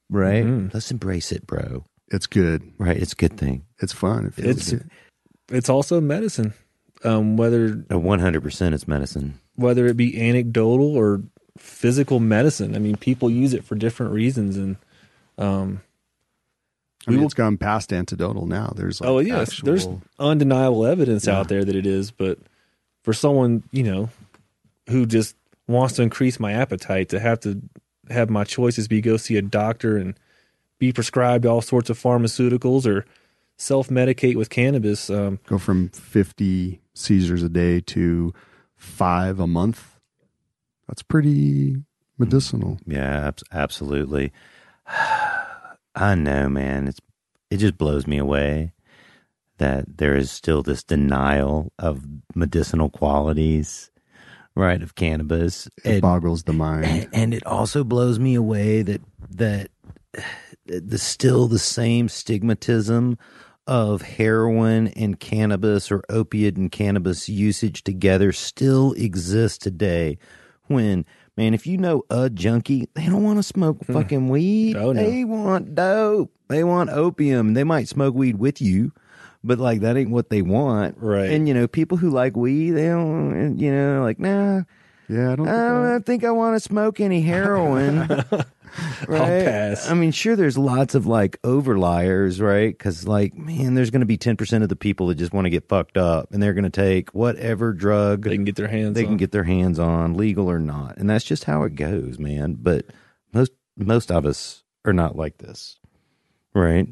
[0.09, 0.43] right?
[0.45, 0.73] Mhm.
[0.73, 1.85] Let's embrace it, bro.
[2.11, 2.61] It's good.
[2.77, 2.97] Right?
[2.97, 3.65] It's a good thing.
[3.81, 4.27] It's fun.
[4.37, 4.89] It It's- good.
[5.49, 6.53] It's also medicine
[7.03, 9.39] um, whether One hundred percent, it's medicine.
[9.55, 11.21] whether it be anecdotal or
[11.57, 12.75] physical medicine.
[12.75, 14.77] I mean, people use it for different reasons, and
[15.37, 15.81] um,
[17.07, 18.73] I mean, will- it's gone past anecdotal now.
[18.75, 19.87] There's like oh yes, actual- there's
[20.19, 21.39] undeniable evidence Yeah.
[21.39, 22.09] out there that it is.
[22.11, 22.39] But
[23.03, 24.09] for someone you know
[24.89, 25.35] who just
[25.67, 27.61] wants to increase my appetite, to have to
[28.09, 30.17] have my choices be go see a doctor and
[30.79, 33.05] be prescribed all sorts of pharmaceuticals or
[33.57, 35.09] self medicate with cannabis.
[35.09, 38.33] Um, go from 50 seizures a day to
[38.75, 39.99] five a month.
[40.87, 41.77] That's pretty
[42.17, 42.77] medicinal.
[42.85, 44.31] Yeah, absolutely.
[45.95, 46.87] I know, man.
[46.87, 46.99] It's
[47.49, 48.73] it just blows me away
[49.57, 52.03] that there is still this denial of
[52.35, 53.89] medicinal qualities,
[54.55, 55.67] right, of cannabis.
[55.83, 56.85] It And- boggles the mind.
[56.85, 59.01] and, and it also blows me away that
[59.31, 59.69] that
[60.65, 63.17] the still the same stigmatism
[63.67, 70.17] of heroin and cannabis or opiate and cannabis usage together still exists today
[70.67, 71.03] when
[71.35, 73.93] man if you know a junkie they don't want to smoke hmm.
[73.93, 75.01] fucking weed Oh, no.
[75.01, 78.91] they want dope they want opium they might smoke weed with you
[79.43, 81.31] but like that ain't what they want Right.
[81.31, 84.61] and you know people who like weed they don't you know like nah
[85.07, 85.47] Yeah, I don't.
[85.47, 88.07] I Think don't think I want to smoke any heroin.
[89.07, 89.45] right?
[89.45, 89.89] pass.
[89.89, 92.69] I mean, sure, there's lots of like overliers, right?
[92.77, 95.49] Because, like, man, there's going to be 10% of the people that just want to
[95.49, 98.95] get fucked up and they're going to take whatever drug they can get their hands.
[98.95, 99.07] they on.
[99.09, 100.97] can get their hands on, legal or not.
[100.97, 102.57] And that's just how it goes, man.
[102.59, 102.85] But
[103.33, 105.79] most most of us are not like this,
[106.53, 106.87] right?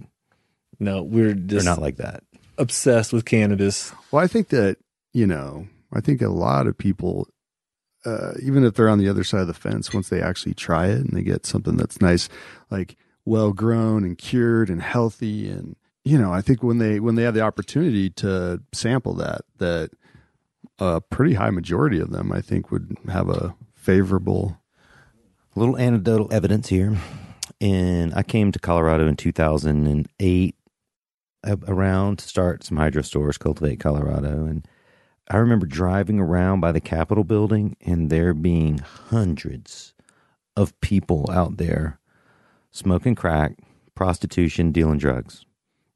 [0.79, 2.23] No, we're They're not like that.
[2.57, 3.93] obsessed with cannabis.
[4.11, 4.77] Well, I think that
[5.13, 7.27] you know, I think a lot of people,
[8.05, 10.87] uh, even if they're on the other side of the fence, once they actually try
[10.87, 12.29] it and they get something that's nice,
[12.69, 17.15] like well grown and cured and healthy, and you know, I think when they when
[17.15, 19.91] they have the opportunity to sample that, that
[20.79, 24.57] a pretty high majority of them, I think, would have a favorable.
[25.55, 26.97] A little anecdotal evidence here.
[27.61, 30.55] And I came to Colorado in 2008
[31.67, 34.45] around to start some hydro stores, Cultivate Colorado.
[34.45, 34.67] And
[35.29, 39.93] I remember driving around by the Capitol building and there being hundreds
[40.55, 41.99] of people out there
[42.71, 43.57] smoking crack,
[43.95, 45.45] prostitution, dealing drugs.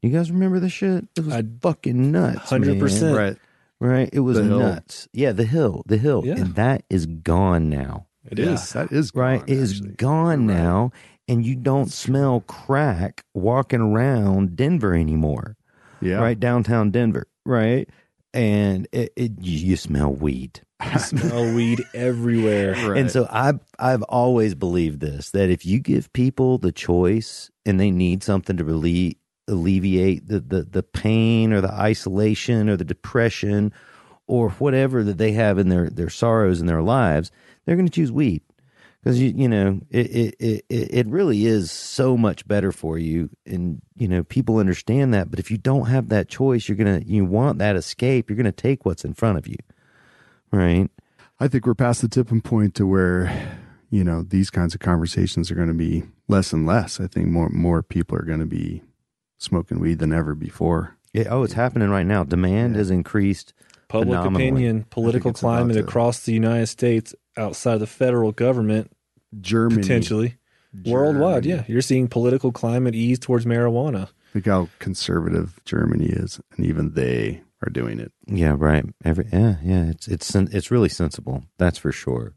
[0.02, 1.08] You guys remember this shit?
[1.18, 2.50] It was I- fucking nuts.
[2.52, 3.02] 100%.
[3.02, 3.14] man.
[3.16, 3.38] Right.
[3.80, 4.10] Right?
[4.14, 5.08] It was nuts.
[5.14, 5.84] Yeah, the hill.
[5.86, 6.24] The hill.
[6.26, 6.36] Yeah.
[6.38, 8.74] And that is gone now It is.
[8.76, 9.94] Yeah, that is right gone, it is actually.
[9.96, 10.64] gone You're right.
[10.64, 10.92] now
[11.28, 15.58] and you don't smell crack walking around denver anymore
[16.02, 16.16] Yeah.
[16.20, 17.88] right downtown denver right
[18.34, 20.62] and it, it you you smell weed
[21.00, 22.74] Smell weed everywhere.
[22.74, 22.98] Right.
[23.00, 27.80] and so i've i've always believed this that if you give people the choice and
[27.80, 29.16] they need something to relieve
[29.48, 33.72] alleviate the, the the pain or the isolation or the depression
[34.28, 37.32] or whatever that they have in their their sorrows in their lives
[37.66, 38.42] they're going to choose weed
[39.04, 43.30] because you you know it, it it it really is so much better for you
[43.46, 47.02] and you know people understand that but if you don't have that choice you're gonna
[47.06, 49.58] you want that escape you're gonna take what's in front of you
[50.52, 50.90] right
[51.40, 53.32] I think we're past the tipping point to where,
[53.92, 57.00] you know, these kinds of conversations are going to be less and less.
[57.00, 58.82] I think more more people are going to be
[59.38, 60.98] smoking weed than ever before.
[61.14, 62.24] Yeah, oh, it's happening right now.
[62.24, 62.80] Demand Yeah.
[62.80, 63.54] has increased
[63.88, 68.92] public opinion, political climate to- across the United States, outside of the federal government,
[69.40, 69.82] Germany.
[69.82, 70.36] potentially
[70.86, 71.46] worldwide.
[71.46, 74.10] Yeah, you're seeing political climate ease towards marijuana.
[74.34, 78.12] Think how conservative Germany is, and even they are doing it.
[78.28, 78.86] Yeah, right.
[79.04, 79.86] Every yeah, yeah.
[79.86, 81.44] It's it's it's really sensible.
[81.58, 82.34] That's for sure.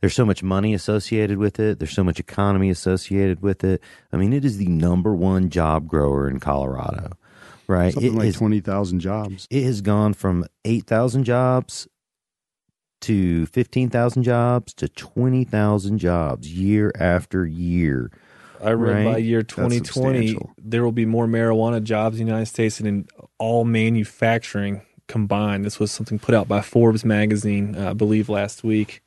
[0.00, 1.78] There's so much money associated with it.
[1.78, 3.80] There's so much economy associated with it.
[4.12, 7.12] I mean, it is the number one job grower in Colorado,
[7.68, 7.94] right?
[7.94, 9.46] Something It like is- twenty thousand jobs.
[9.50, 11.88] it has gone from 8,000 jobs
[13.04, 18.10] to 15,000 jobs to 20,000 jobs year after year.
[18.62, 19.12] I read Right.
[19.12, 23.06] by year 2020, there will be more marijuana jobs in the United States than in
[23.38, 25.64] all manufacturing combined.
[25.64, 29.02] This was something put out by Forbes magazine, uh, I believe, last week.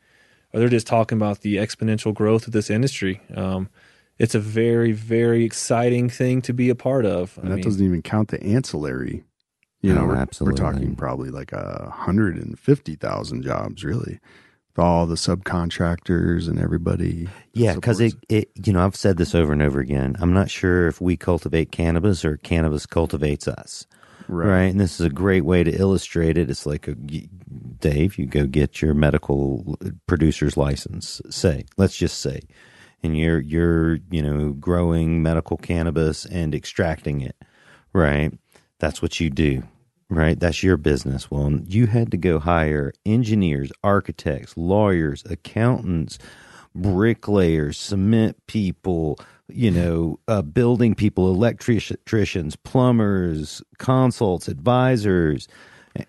[0.54, 3.22] Or they're just talking about the exponential growth of this industry.
[3.36, 3.70] Um,
[4.20, 7.38] it's a very, very exciting thing to be a part of.
[7.42, 9.24] And that doesn't even count the ancillary.
[9.82, 10.64] You No, know, we're, absolutely.
[10.64, 14.20] we're talking probably like a hundred and fifty thousand jobs, really,
[14.76, 17.28] with all the subcontractors and everybody.
[17.54, 20.16] Yeah, because it, it, you know, I've said this over and over again.
[20.20, 23.86] I'm not sure if we cultivate cannabis or cannabis cultivates us.
[24.28, 24.64] Right.
[24.64, 26.50] And this is a great way to illustrate it.
[26.50, 32.42] It's like, a, Dave, you go get your medical producer's license, say, let's just say,
[33.02, 37.38] and you're, you're, you know, growing medical cannabis and extracting it,
[37.94, 38.38] right?
[38.80, 39.64] That's what you do,
[40.10, 40.40] right?
[40.40, 41.32] That's your business.
[41.32, 46.20] Well, you had to go hire engineers, architects, lawyers, accountants,
[46.76, 55.48] bricklayers, cement people, you know, uh, building people, electricians, plumbers, consults, advisors.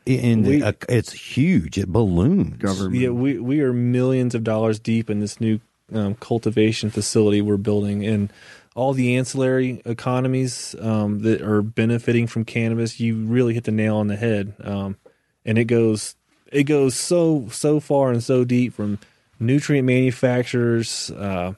[0.07, 1.79] And We- uh, it's huge.
[1.79, 2.57] It balloons.
[2.59, 3.01] government.
[3.01, 5.61] Yeah, we we are millions of dollars deep in this new
[5.95, 8.31] um, cultivation facility we're building, and
[8.79, 13.01] all the ancillary economies um, that are benefiting from cannabis.
[13.01, 14.97] You really hit the nail on the head, um,
[15.45, 16.14] and it goes
[16.53, 19.01] it goes so so far and so deep from
[19.41, 21.55] nutrient manufacturers, uh,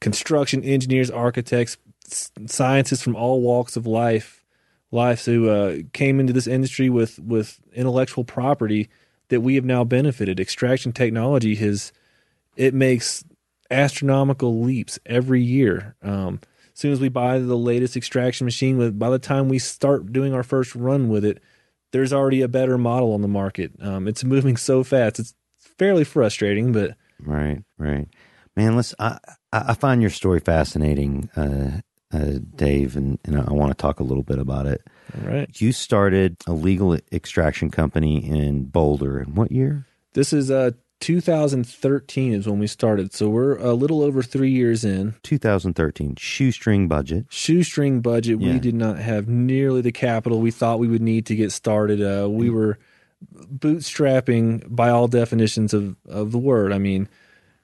[0.00, 1.76] construction engineers, architects,
[2.46, 4.42] scientists from all walks of life
[4.90, 8.88] life who uh, came into this industry with with intellectual property
[9.28, 10.40] that we have now benefited.
[10.40, 11.92] Extraction technology has
[12.56, 13.24] it makes
[13.74, 15.96] astronomical leaps every year.
[16.02, 16.40] Um,
[16.72, 20.12] as soon as we buy the latest extraction machine, with by the time we start
[20.12, 21.42] doing our first run with it,
[21.92, 23.72] there's already a better model on the market.
[23.80, 28.08] Um, it's moving so fast; it's fairly frustrating, but Right, right,
[28.56, 28.76] man.
[28.76, 28.94] Let's.
[28.98, 29.18] I
[29.52, 31.80] I find your story fascinating, uh,
[32.12, 34.82] uh, Dave, and, and I want to talk a little bit about it.
[35.16, 35.60] all right.
[35.60, 39.20] You started a legal extraction company in Boulder.
[39.20, 39.86] In what year?
[40.14, 40.72] This is uh
[41.04, 45.14] 2013 is when we started, so we're a little over three years in.
[45.22, 46.16] 2013.
[46.16, 47.26] Shoestring budget.
[47.28, 48.40] shoestring budget.
[48.40, 48.54] Yeah.
[48.54, 52.00] We did not have nearly the capital we thought we would need to get started.
[52.00, 52.78] Uh, we were
[53.36, 56.72] bootstrapping by all definitions of, of the word.
[56.72, 57.06] I mean,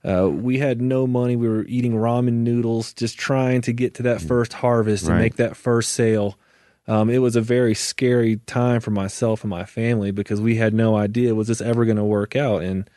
[0.05, 1.35] uh, we had no money.
[1.35, 5.37] We were eating ramen noodles, just trying to get to that first harvest and make
[5.37, 6.39] that first sale.
[6.87, 10.75] Um, it was a very scary time for myself and my family because we had
[10.75, 12.63] no idea was this ever going to work out.
[12.63, 12.91] And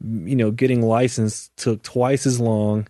[0.00, 2.86] you know, getting licensed took twice as long.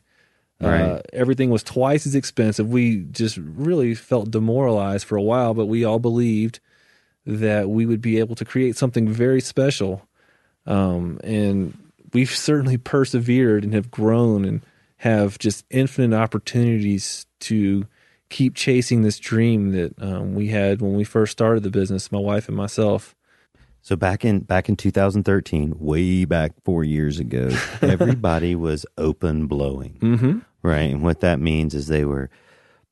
[0.60, 2.68] Uh, everything was twice as expensive.
[2.68, 6.58] We just really felt demoralized for a while, but we all believed
[7.24, 10.08] that we would be able to create something very special.
[10.66, 11.76] Um, and
[12.12, 14.62] we've certainly persevered and have grown and
[14.98, 17.86] have just infinite opportunities to
[18.28, 22.18] keep chasing this dream that um, we had when we first started the business, my
[22.18, 23.14] wife and myself.
[23.88, 27.48] So back in back in 2013, way back four years ago,
[27.80, 30.38] everybody was open blowing, Mm-hmm.
[30.62, 30.90] right?
[30.90, 32.28] And what that means is they were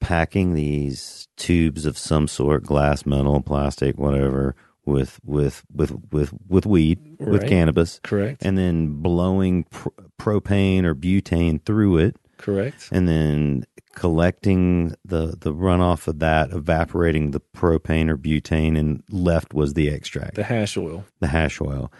[0.01, 6.65] packing these tubes of some sort, glass, metal, plastic, whatever, with with with with with
[6.65, 8.43] weed, with cannabis, Correct.
[8.43, 12.89] and then blowing pr- propane or butane through it, Correct.
[12.91, 13.65] and then
[13.97, 19.89] collecting the the runoff of that, evaporating the propane or butane, and left was the
[19.89, 21.05] extract The hash oil.
[21.21, 21.91] the hash oil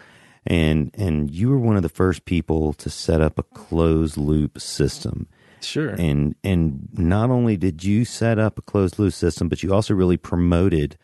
[0.45, 4.59] and and you were one of the first people to set up a closed loop
[4.61, 5.27] system
[5.59, 5.89] Sure.
[5.89, 9.93] and and not only did you set up a closed loop system but you also
[9.93, 10.97] really promoted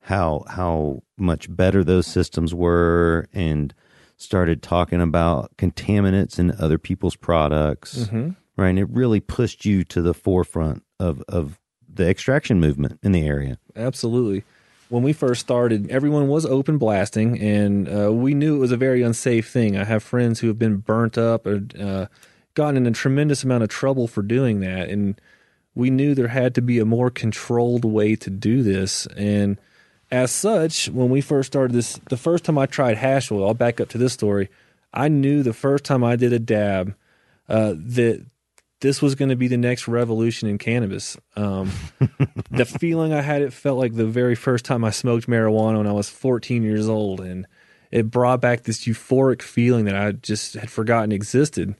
[0.00, 3.72] how how much better those systems were and
[4.16, 8.34] started talking about contaminants in other people's products Mhm.
[8.58, 11.58] Right and it really pushed you to the forefront of of
[11.92, 14.44] the extraction movement in the area Absolutely.
[14.88, 18.76] When we first started, everyone was open blasting, and uh, we knew it was a
[18.78, 19.76] very unsafe thing.
[19.76, 22.06] I have friends who have been burnt up or uh,
[22.54, 25.20] gotten in a tremendous amount of trouble for doing that, and
[25.74, 29.06] we knew there had to be a more controlled way to do this.
[29.14, 29.58] And
[30.10, 33.54] as such, when we first started this, the first time I tried hash oil, I'll
[33.54, 34.48] back up to this story.
[34.92, 36.96] I knew the first time I did a dab
[37.46, 38.24] uh, that
[38.80, 41.16] this was going to be the next revolution in cannabis.
[41.36, 41.70] Um,
[42.50, 45.86] the feeling I had, it felt like the very first time I smoked marijuana when
[45.86, 47.46] I was 14 years old, and
[47.90, 51.74] it brought back this euphoric feeling that I just had forgotten existed.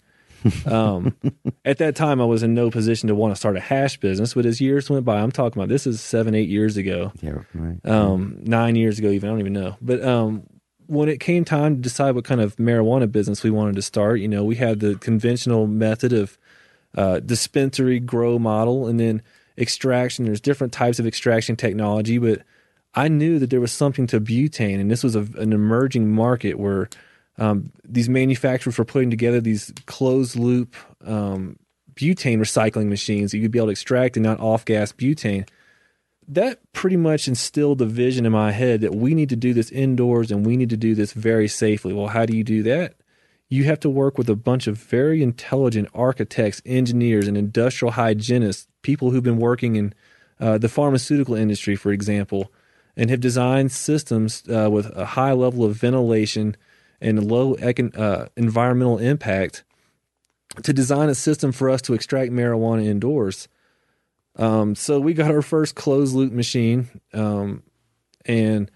[0.66, 1.16] Um,
[1.64, 4.34] at that time, I was in no position to want to start a hash business,
[4.34, 7.38] but as years went by, I'm talking about this is seven, eight years ago, Yeah,
[7.54, 7.84] right.
[7.84, 9.76] um, nine years ago, even I don't even know.
[9.80, 10.44] But um,
[10.86, 14.20] when it came time to decide what kind of marijuana business we wanted to start,
[14.20, 16.38] you know, we had the conventional method of
[16.96, 19.22] uh, dispensary grow model, and then
[19.56, 20.24] extraction.
[20.24, 22.42] There's different types of extraction technology, but
[22.94, 26.58] I knew that there was something to butane, and this was a, an emerging market
[26.58, 26.88] where
[27.38, 30.74] um, these manufacturers were putting together these closed loop
[31.04, 31.58] um,
[31.94, 35.48] butane recycling machines that you'd be able to extract and not off gas butane.
[36.26, 39.70] That pretty much instilled the vision in my head that we need to do this
[39.70, 41.92] indoors and we need to do this very safely.
[41.92, 42.94] Well, how do you do that?
[43.48, 48.68] You have to work with a bunch of very intelligent architects, engineers, and industrial hygienists,
[48.82, 49.94] people who've been working in
[50.38, 52.52] uh, the pharmaceutical industry, for example,
[52.96, 56.56] and have designed systems uh, with a high level of ventilation
[57.00, 59.64] and low econ- uh, environmental impact
[60.62, 63.48] to design a system for us to extract marijuana indoors.
[64.36, 67.62] Um, so we got our first closed loop machine, um,
[68.26, 68.70] and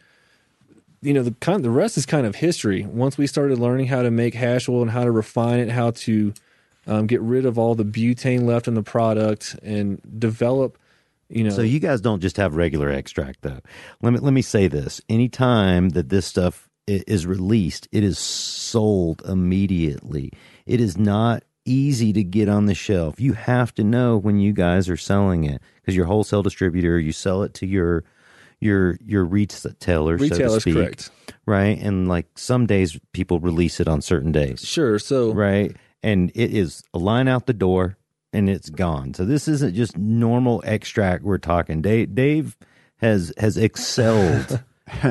[1.02, 2.86] you know the kind the rest is kind of history.
[2.86, 5.90] Once we started learning how to make hash oil and how to refine it, how
[5.90, 6.32] to
[6.86, 10.78] um, get rid of all the butane left in the product, and develop,
[11.28, 13.60] you know, So you guys don't just have regular extract though.
[14.00, 15.00] Let me let me say this.
[15.08, 20.32] Anytime that this stuff is released, it is sold immediately.
[20.66, 23.20] It is not easy to get on the shelf.
[23.20, 27.12] You have to know when you guys are selling it because your wholesale distributor, you
[27.12, 28.04] sell it to your
[28.62, 31.10] your your retailer, so to speak, correct.
[31.46, 31.78] right?
[31.78, 34.98] And like some days people release it on certain days Sure.
[34.98, 35.76] So right?
[36.02, 37.96] And it is a line out the door
[38.32, 39.14] and it's gone.
[39.14, 41.82] So this isn't just normal extract we're talking.
[41.82, 42.56] Dave, Dave
[42.98, 44.62] has has excelled.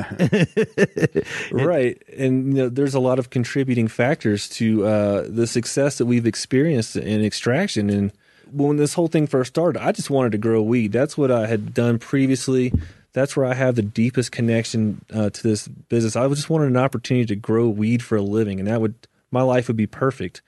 [1.51, 6.05] right and you know, there's a lot of contributing factors to uh, the success that
[6.05, 8.11] we've experienced in extraction and
[8.51, 11.47] when this whole thing first started i just wanted to grow weed that's what i
[11.47, 12.71] had done previously
[13.13, 16.77] that's where i have the deepest connection uh, to this business i just wanted an
[16.77, 18.95] opportunity to grow weed for a living and that would
[19.31, 20.41] my life would be perfect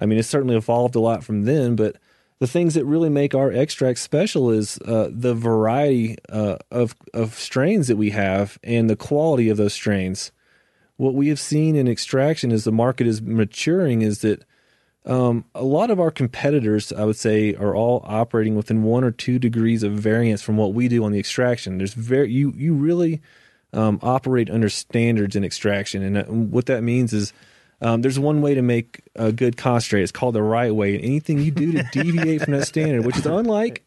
[0.00, 1.96] i mean it's certainly evolved a lot from then but
[2.40, 7.34] the things that really make our extract special is uh, the variety uh, of of
[7.34, 10.32] strains that we have and the quality of those strains.
[10.96, 14.44] What we have seen in extraction as the market is maturing is that
[15.06, 19.10] um, a lot of our competitors, I would say, are all operating within one or
[19.10, 21.78] two degrees of variance from what we do on the extraction.
[21.78, 23.20] There's very you you really
[23.74, 27.34] um, operate under standards in extraction, and uh, what that means is
[27.82, 30.02] um, there's one way to make a good concentrate.
[30.02, 33.18] It's called the right way, and anything you do to deviate from that standard, which
[33.18, 33.86] is unlike,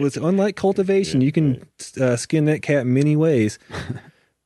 [0.00, 1.64] was unlike cultivation, you can
[2.00, 3.60] uh, skin that cat many ways.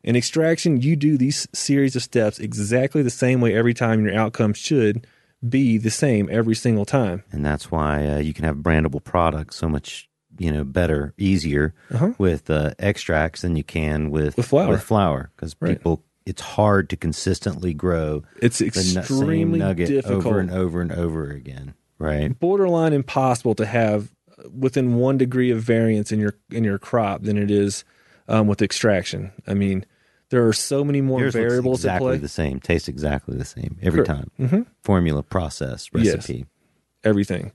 [0.02, 4.04] In extraction, you do these series of steps exactly the same way every time.
[4.04, 5.06] Your outcome should
[5.48, 7.22] be the same every single time.
[7.32, 11.74] and that's why uh, you can have brandable products so much you know better, easier
[12.18, 14.68] with uh, extracts than you can with With flour.
[14.70, 15.76] With flour because Right.
[15.78, 16.02] people.
[16.26, 20.26] It's hard to consistently grow It's the same extremely nugget difficult.
[20.26, 21.74] over and over and over again.
[21.98, 22.38] Right.
[22.38, 24.10] borderline impossible to have
[24.56, 27.84] within one degree of variance in your in your crop than it is
[28.28, 29.32] um, with extraction.
[29.46, 29.84] I mean,
[30.30, 32.18] there are so many more Yours looks variables at exactly play.
[32.18, 32.60] the same.
[32.60, 34.30] Tastes exactly the same every Correct.
[34.40, 34.66] time.
[34.82, 36.14] Formula, process, Yes.
[36.16, 36.46] recipe.
[37.04, 37.52] everything.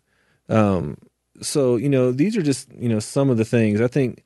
[0.50, 0.98] Um,
[1.42, 3.82] so you know, these are just you know some of the things.
[3.82, 4.24] I think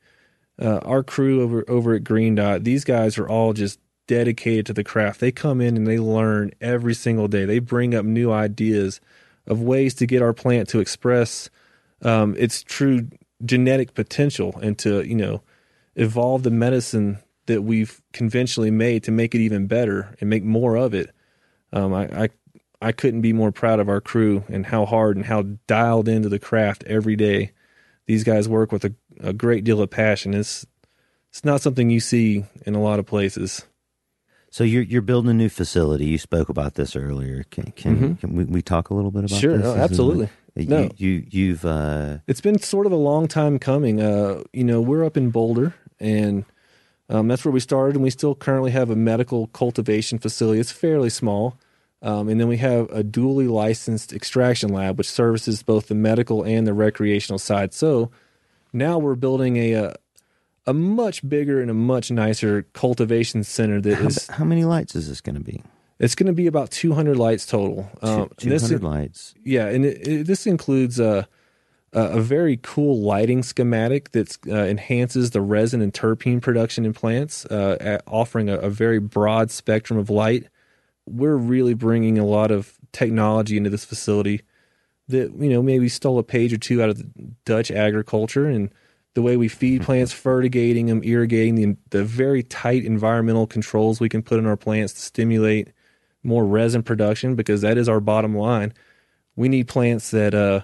[0.62, 4.74] uh, our crew over over at Green Dot, these guys are all just dedicated to
[4.74, 5.20] the craft.
[5.20, 7.46] They come in and they learn every single day.
[7.46, 9.00] They bring up new ideas
[9.48, 11.50] of ways to get our plant to express
[12.02, 13.08] um, its true
[13.46, 15.42] genetic potential and to you know
[15.96, 17.20] evolve the medicine
[17.50, 21.12] that we've conventionally made to make it even better and make more of it.
[21.74, 22.30] Um, I, I
[22.82, 26.30] I couldn't be more proud of our crew and how hard and how dialed into
[26.30, 27.52] the craft every day.
[28.06, 30.34] These guys work with a, a great deal of passion.
[30.34, 30.66] It's
[31.30, 33.66] it's not something you see in a lot of places.
[34.50, 36.06] So you're you're building a new facility.
[36.06, 37.44] You spoke about this earlier.
[37.52, 39.40] Can can, can we, we talk a little bit about Mm-hmm.
[39.42, 40.30] Sure, no, This is- absolutely.
[40.56, 40.90] You, No.
[40.98, 44.02] you you've uh, It's been sort of a long time coming.
[44.02, 46.44] Uh, you know, we're up in Boulder, and
[47.10, 50.60] um, that's where we started, and we still currently have a medical cultivation facility.
[50.60, 51.58] It's fairly small,
[52.02, 56.44] um, and then we have a duly licensed extraction lab, which services both the medical
[56.44, 57.74] and the recreational side.
[57.74, 58.12] So
[58.72, 59.94] now we're building a, uh
[60.68, 64.28] a much bigger and a much nicer cultivation center that How, is.
[64.28, 65.64] how many lights is this going to be?
[65.98, 67.90] It's going to be about 200 lights total.
[68.04, 69.34] Um, Two this- lights.
[69.44, 71.28] Yeah, and it, it, this includes a,
[71.94, 76.94] a a very cool lighting schematic that uh, enhances the resin and terpene production in
[76.94, 80.48] plants, uh, offering a, a very broad spectrum of light.
[81.06, 84.42] We're really bringing a lot of technology into this facility
[85.08, 87.10] that you know maybe stole a page or two out of the
[87.46, 88.72] Dutch agriculture and
[89.16, 94.10] the way we feed plants, fertigating them, irrigating the the very tight environmental controls we
[94.10, 95.70] can put in our plants to stimulate
[96.22, 98.74] more resin production because that is our bottom line
[99.40, 100.62] we need plants that uh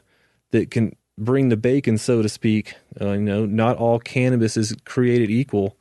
[0.52, 4.76] that can bring the bacon so to speak uh, you know not all cannabis is
[4.86, 5.78] created equal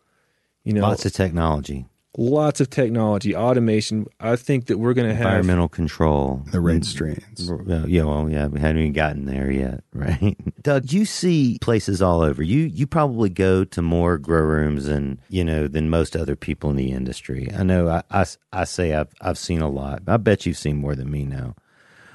[0.62, 5.14] you know Lots of technology, lots of technology automation i think that we're going to
[5.14, 6.42] have environmental control.
[6.52, 7.50] The right strains.
[7.50, 10.36] Well, yeah, well, yeah, we haven't even gotten there yet, right?
[10.62, 12.42] Doug, you see places all over.
[12.42, 16.70] You you probably go to more grow rooms than you know than most other people
[16.70, 17.50] in the industry.
[17.52, 17.88] I know.
[17.88, 20.02] I, I, I say I've I've seen a lot.
[20.06, 21.56] I bet you've seen more than me now.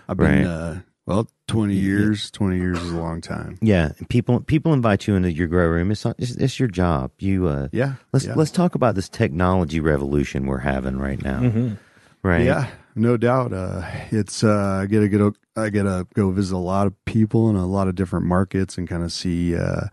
[0.08, 0.46] I've been Right.
[0.46, 2.32] uh, well, twenty years.
[2.32, 3.58] Twenty years is a long time.
[3.62, 5.92] Yeah, people people invite you into your grow room.
[5.92, 6.16] It's not.
[6.18, 7.12] It's, it's your job.
[7.20, 8.36] You uh, Yeah, Let's yeah.
[8.36, 11.76] let's talk about this technology revolution we're having right now.
[12.22, 12.46] Right.
[12.46, 13.54] Yeah, no doubt.
[13.54, 13.82] Uh,
[14.12, 15.22] it's uh, I get to get
[15.56, 18.78] I get to go visit a lot of people in a lot of different markets
[18.78, 19.88] and kind of see, uh,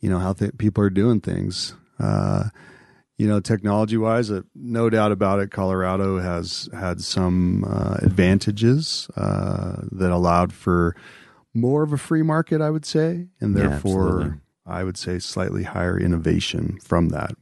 [0.00, 1.74] you know, how th- people are doing things.
[1.98, 2.44] Uh,
[3.22, 5.52] you know, technology wise, uh, no doubt about it.
[5.52, 10.96] Colorado has had some uh, advantages uh, that allowed for
[11.54, 14.38] more of a free market, I would say, and therefore, absolutely.
[14.66, 17.36] I would say slightly higher innovation from that.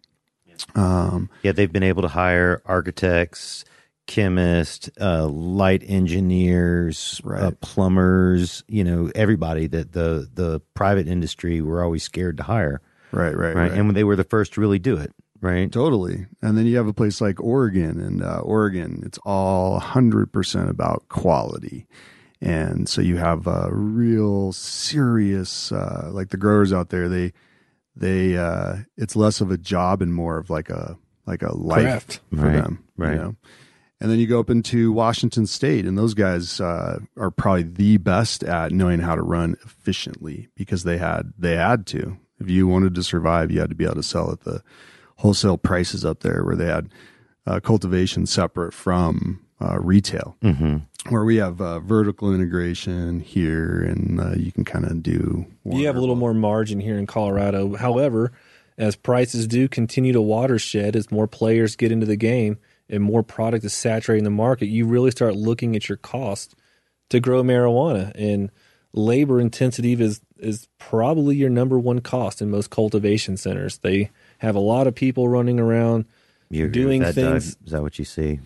[0.74, 3.64] Um, Yeah, they've been able to hire architects,
[4.07, 7.61] chemists, uh, light engineers, uh, Right.
[7.62, 8.64] plumbers.
[8.68, 12.83] You know, everybody that the the private industry were always scared to hire.
[13.12, 13.72] right, right, Right, right.
[13.72, 15.12] and they were the first to really do it.
[15.41, 15.70] Right.
[15.72, 16.26] Totally.
[16.43, 21.09] And then you have a place like Oregon, and uh, Oregon, it's all 100% about
[21.09, 21.86] quality.
[22.43, 27.32] And so you have a real serious, uh, like the growers out there, they,
[27.97, 31.82] they, uh, it's less of a job and more of like a, like a life
[31.82, 32.20] Craft.
[32.30, 32.84] for Right, them.
[32.97, 33.12] right.
[33.12, 33.36] You know?
[34.03, 37.99] And then you go up into Washington State, and those guys uh, are probably the
[37.99, 42.16] best at knowing how to run efficiently because they had they had to.
[42.38, 44.62] If you wanted to survive, you had to be able to sell at the
[45.21, 46.89] wholesale prices up there, where they had
[47.47, 50.37] uh, cultivation separate from uh, retail.
[50.43, 50.79] Mm-hmm.
[51.09, 55.47] Where we have uh, vertical integration here, and uh, you can kind of do.
[55.64, 58.33] you have a little more margin here in colorado however
[58.79, 62.59] as prices do continue to watershed as more players get into the game
[62.89, 66.55] and more product is saturating the market you really start looking at your cost
[67.11, 68.51] to grow marijuana and
[68.93, 74.11] labor intensity is is probably your number one cost in most cultivation centers they
[74.41, 76.05] have a lot of people running around
[76.51, 77.41] You agree Doing with that, Doug?
[77.43, 78.41] things- Is that what you see?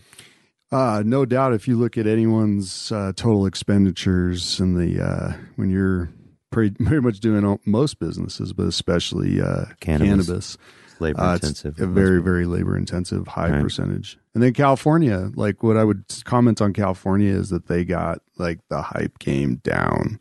[0.73, 1.53] Uh, no doubt.
[1.55, 6.11] If you look at anyone's uh, total expenditures and the uh, when you're
[6.51, 10.09] pretty, pretty much doing all, most businesses, but especially uh, Cannabis.
[10.27, 10.59] cannabis,
[10.99, 11.81] labor uh, it's intensive.
[11.81, 13.63] a very very labor intensive, high Right.
[13.63, 14.19] percentage.
[14.35, 18.59] And then California, like what I would comment on California is that they got like
[18.69, 20.19] the hype game down.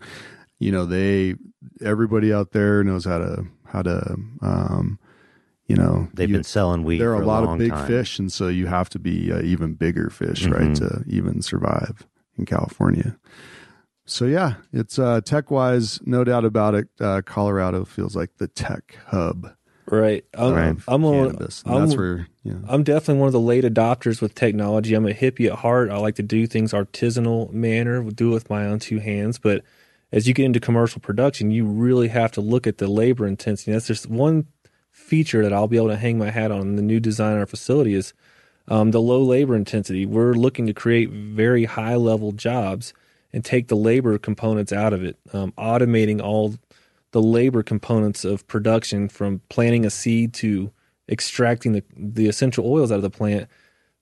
[0.59, 1.33] You know, they
[1.81, 4.99] everybody out there knows how to how to um,
[5.75, 6.99] you know They've you- been selling weed.
[6.99, 7.87] there are for a lot long of big time.
[7.87, 10.53] fish, and so you have to be uh, even bigger fish, Mhm.
[10.53, 12.05] right, to even survive
[12.37, 13.17] in California.
[14.05, 16.87] So yeah, it's uh, tech wise, no doubt about it.
[16.99, 19.51] Uh, Colorado feels like the tech hub
[19.87, 20.77] right i'm, Right.
[20.87, 21.61] I'm, a, cannabis.
[21.65, 24.93] And I'm that's where you know, I'm definitely one of the late adopters with technology.
[24.93, 25.89] I'm a hippie at heart.
[25.89, 29.39] I like to do things artisanal manner, do it with my own two hands.
[29.39, 29.61] But
[30.13, 33.73] as you get into commercial production, you really have to look at the labor intensity.
[33.73, 34.45] That's just one
[35.13, 37.39] feature that I'll be able to hang my hat on in the new design of
[37.41, 38.13] our facility is
[38.67, 40.07] um, the low labor intensity.
[40.07, 42.95] We're looking to create very high level jobs
[43.31, 46.55] and take the labor components out of it, um, automating all
[47.11, 50.71] the labor components of production from planting a seed to
[51.07, 53.47] extracting the, the essential oils out of the plant.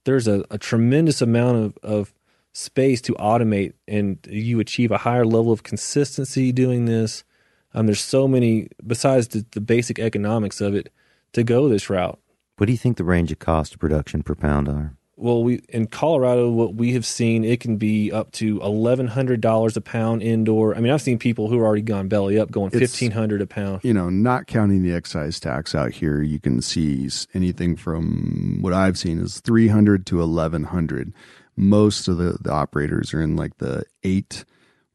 [0.05, 2.13] There's a, a tremendous amount of, of
[2.53, 7.25] space to automate, and you achieve a higher level of consistency doing this.
[7.73, 10.89] Um, there's so many, besides the, the basic economics of it,
[11.33, 12.19] to go this route.
[12.57, 14.95] What do you think the range of cost of production per pound are?
[15.17, 19.39] Well, we in Colorado, what we have seen, it can be up to eleven hundred
[19.39, 20.75] dollars a pound indoor.
[20.75, 23.41] I mean, I've seen people who are already gone belly up, going It's- fifteen hundred
[23.41, 23.81] a pound.
[23.83, 28.73] you know, not counting the excise tax out here, you can see anything from what
[28.73, 31.13] I've seen is three hundred to eleven hundred.
[31.55, 34.43] Most of the, the operators are in like the eight,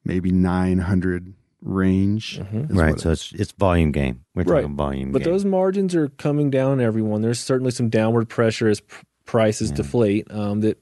[0.05, 1.34] maybe nine hundred
[1.66, 2.38] range.
[2.40, 2.74] Mhm.
[2.74, 2.92] right.
[2.92, 4.20] what So it's it's volume game.
[4.34, 4.62] We're Right.
[4.62, 5.32] talking volume But game.
[5.32, 7.22] those margins are coming down everyone.
[7.22, 9.76] There's certainly some downward pressure as pr- prices Yeah.
[9.76, 10.30] deflate.
[10.30, 10.78] Um, that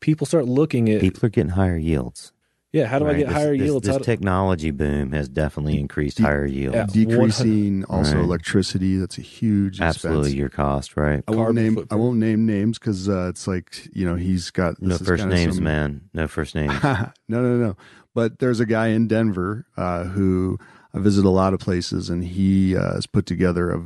[0.00, 1.00] people start looking at.
[1.00, 2.30] people are getting higher yields.
[2.72, 3.86] yeah, how do I get This- higher this, yields?
[3.86, 6.74] This How do- technology boom has definitely increased De- higher yields.
[6.76, 6.86] Yeah.
[6.92, 8.24] decreasing also Right.
[8.24, 8.96] electricity.
[8.96, 10.38] That's a huge Absolutely, expense.
[10.38, 11.22] your cost, right?
[11.28, 14.50] I won't Carbon name I won't name names because uh, it's like you know he's
[14.50, 16.00] got No this is first names, some- man.
[16.14, 16.72] No first names.
[16.82, 17.76] no, no, no.
[18.14, 20.58] But there's a guy in Denver uh, who
[20.94, 23.82] I visit a lot of places, and he uh, has put together a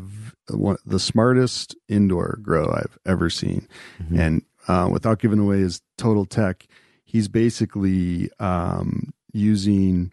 [0.55, 3.67] one, the smartest indoor grow I've ever seen.
[4.03, 4.19] Mhm.
[4.19, 6.67] And uh, without giving away his total tech,
[7.05, 10.13] he's basically um, using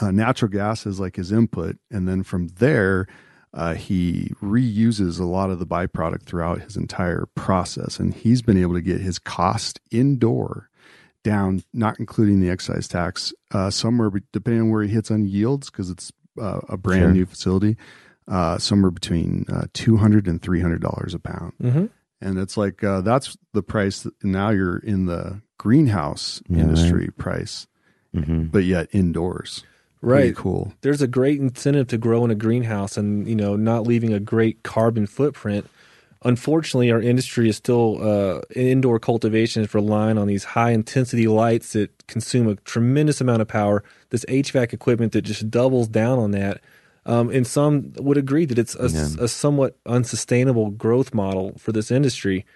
[0.00, 3.06] uh, natural gas as like his input, and then from there.
[3.56, 8.60] Uh, he reuses a lot of the byproduct throughout his entire process, and he's been
[8.60, 10.68] able to get his cost indoor
[11.24, 15.70] down, not including the excise tax, uh, somewhere depending on where he hits on yields,
[15.70, 17.12] because it's uh, a brand Sure.
[17.12, 17.76] new facility,
[18.28, 21.90] uh, somewhere between uh, two hundred and three hundred dollars a pound, Mhm.
[22.20, 24.02] and it's like uh, that's the price.
[24.02, 27.66] That, now you're in the greenhouse Yeah, industry price,
[28.14, 29.64] hmm but yet indoors.
[30.00, 30.36] Pretty Right.
[30.36, 30.74] cool.
[30.82, 34.20] There's a great incentive to grow in a greenhouse and you know not leaving a
[34.20, 35.66] great carbon footprint.
[36.24, 41.74] Unfortunately, our industry is still uh, indoor cultivation is relying on these high intensity lights
[41.74, 43.84] that consume a tremendous amount of power.
[44.08, 46.60] This HVAC equipment that just doubles down on that.
[47.04, 49.08] Um, and some would agree that it's a, Yeah.
[49.24, 52.46] a somewhat unsustainable growth model for this industry.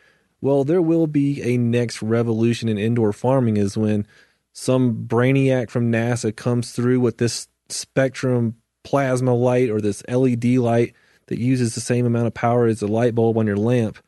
[0.40, 4.06] Well, there will be a next revolution in indoor farming is when
[4.54, 10.94] some brainiac from NASA comes through with this spectrum plasma light or this LED light
[11.28, 13.98] that uses the same amount of power as a light bulb on your lamp.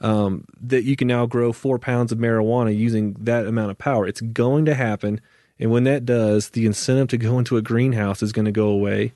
[0.00, 4.06] Um, that you can now grow four pounds of marijuana using that amount of power.
[4.06, 5.20] It's going to happen.
[5.58, 8.68] And when that does, the incentive to go into a greenhouse is going to go
[8.68, 9.12] away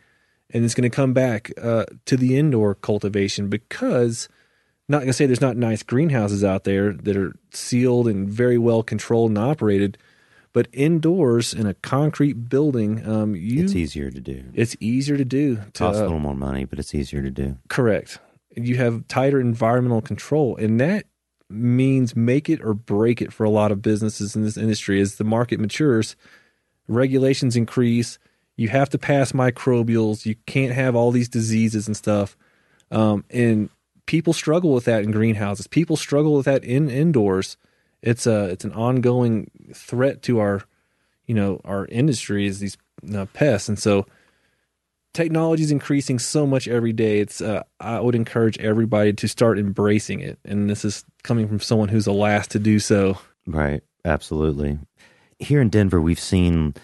[0.53, 4.29] and it's going to come back uh, to the indoor cultivation because
[4.89, 8.59] not going to say there's not nice greenhouses out there that are sealed and very
[8.59, 9.97] well controlled and operated,
[10.53, 14.45] but indoors in a concrete building, um, you It's easier to do.
[14.55, 15.57] it's easier to do.
[15.57, 17.59] To, costs a uh, little more money, but it's easier to do.
[17.69, 18.19] correct.
[18.55, 21.07] You have tighter environmental control, and that
[21.49, 25.01] means make it or break it for a lot of businesses in this industry.
[25.01, 26.17] As the market matures,
[26.89, 28.19] regulations increase.
[28.57, 30.27] You have to pass microbials.
[30.27, 32.37] You can't have all these diseases and stuff.
[32.91, 33.71] Um, and
[34.07, 35.67] people struggle with that in greenhouses.
[35.67, 37.57] People struggle with that in indoors.
[38.03, 40.63] It's a it's an ongoing threat to our,
[41.27, 42.77] you know, our industry is these
[43.15, 43.69] uh, pests.
[43.69, 44.07] And so,
[45.15, 47.21] technology is increasing so much every day.
[47.21, 50.39] It's uh, I would encourage everybody to start embracing it.
[50.45, 53.19] And this is coming from someone who's the last to do so.
[53.47, 53.83] Right.
[54.05, 54.79] Absolutely.
[55.39, 56.75] Here in Denver, we've seen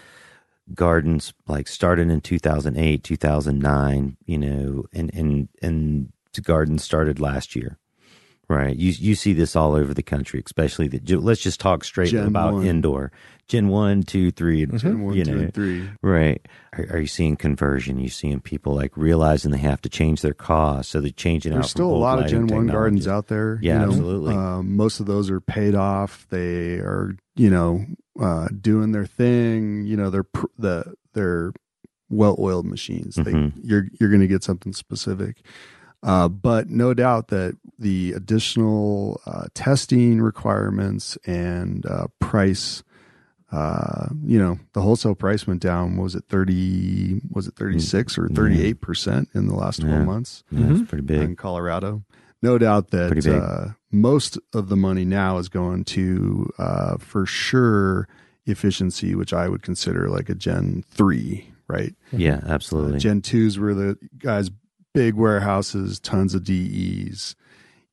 [0.73, 6.11] gardens like started in 2008, 2009, you know, and, and, and
[6.43, 7.77] gardens started last year.
[8.49, 8.75] Right.
[8.75, 12.25] You, you see this all over the country, especially the, let's just talk straight Gen
[12.25, 12.65] about one.
[12.65, 13.11] indoor.
[13.47, 15.87] Gen one, two, three, and Gen one, you two, and three.
[16.01, 16.43] Right.
[16.73, 17.97] Are, are you seeing conversion?
[17.97, 21.53] Are You seeing people like realizing they have to change their costs, so they're changing
[21.53, 21.57] out.
[21.57, 23.59] There's still a lot of Gen One gardens out there.
[23.61, 23.85] Yeah, you know.
[23.87, 24.35] absolutely.
[24.35, 26.27] Um, most of those are paid off.
[26.29, 27.85] They are, you know,
[28.19, 29.85] uh, doing their thing.
[29.85, 31.51] You know, they're pr- the they're
[32.09, 33.15] well-oiled machines.
[33.15, 33.23] Mhm.
[33.53, 35.37] They you're you're going to get something specific.
[36.01, 42.83] Uh, but no doubt that the additional uh, testing requirements and uh, price,
[43.51, 45.95] uh, you know, the wholesale price went down.
[45.97, 47.21] What was it thirty?
[47.31, 50.05] Was it thirty six or thirty eight percent in the last twelve Yeah.
[50.05, 50.43] months?
[50.51, 51.21] Yeah, it's pretty big.
[51.21, 52.03] in Colorado.
[52.41, 58.07] No doubt that uh, most of the money now is going to, uh, for sure,
[58.45, 61.93] efficiency, which I would consider like a Gen 3, right?
[62.13, 62.99] Yeah, Uh, absolutely.
[62.99, 64.51] Gen 2s were the guys,
[64.93, 67.35] big warehouses, tons of DEs,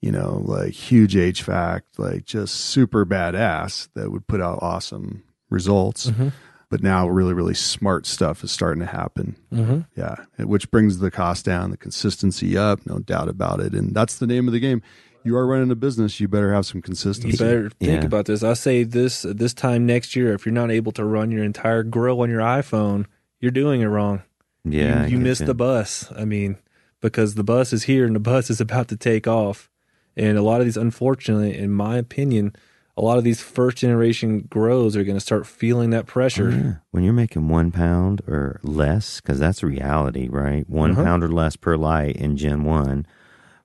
[0.00, 6.10] you know, like huge HVAC, like just super badass that would put out awesome results.
[6.10, 6.32] Mhm.
[6.68, 9.36] But now, really, really smart stuff is starting to happen.
[9.52, 9.80] Mm-hmm.
[9.96, 13.72] Yeah, which brings the cost down, the consistency up, no doubt about it.
[13.72, 14.82] And that's the name of the game.
[15.22, 17.36] You are running a business, you better have some You consistency.
[17.36, 18.06] better think Yeah.
[18.06, 18.42] about this.
[18.42, 21.84] I say this this time next year, if you're not able to run your entire
[21.84, 23.06] grill on your iPhone,
[23.40, 24.22] you're doing it wrong.
[24.64, 26.12] yeah, you, you missed get the bus.
[26.16, 26.56] I mean,
[27.00, 29.70] because the bus is here and the bus is about to take off.
[30.16, 32.54] And a lot of these, unfortunately, in my opinion,
[32.96, 36.48] a lot of these first generation grows are going to start feeling that pressure.
[36.48, 36.72] Oh, yeah.
[36.90, 40.68] When you're making one pound or less, because that's reality, right?
[40.70, 41.04] One Uh-huh.
[41.04, 43.06] pound or less per light in Gen 1,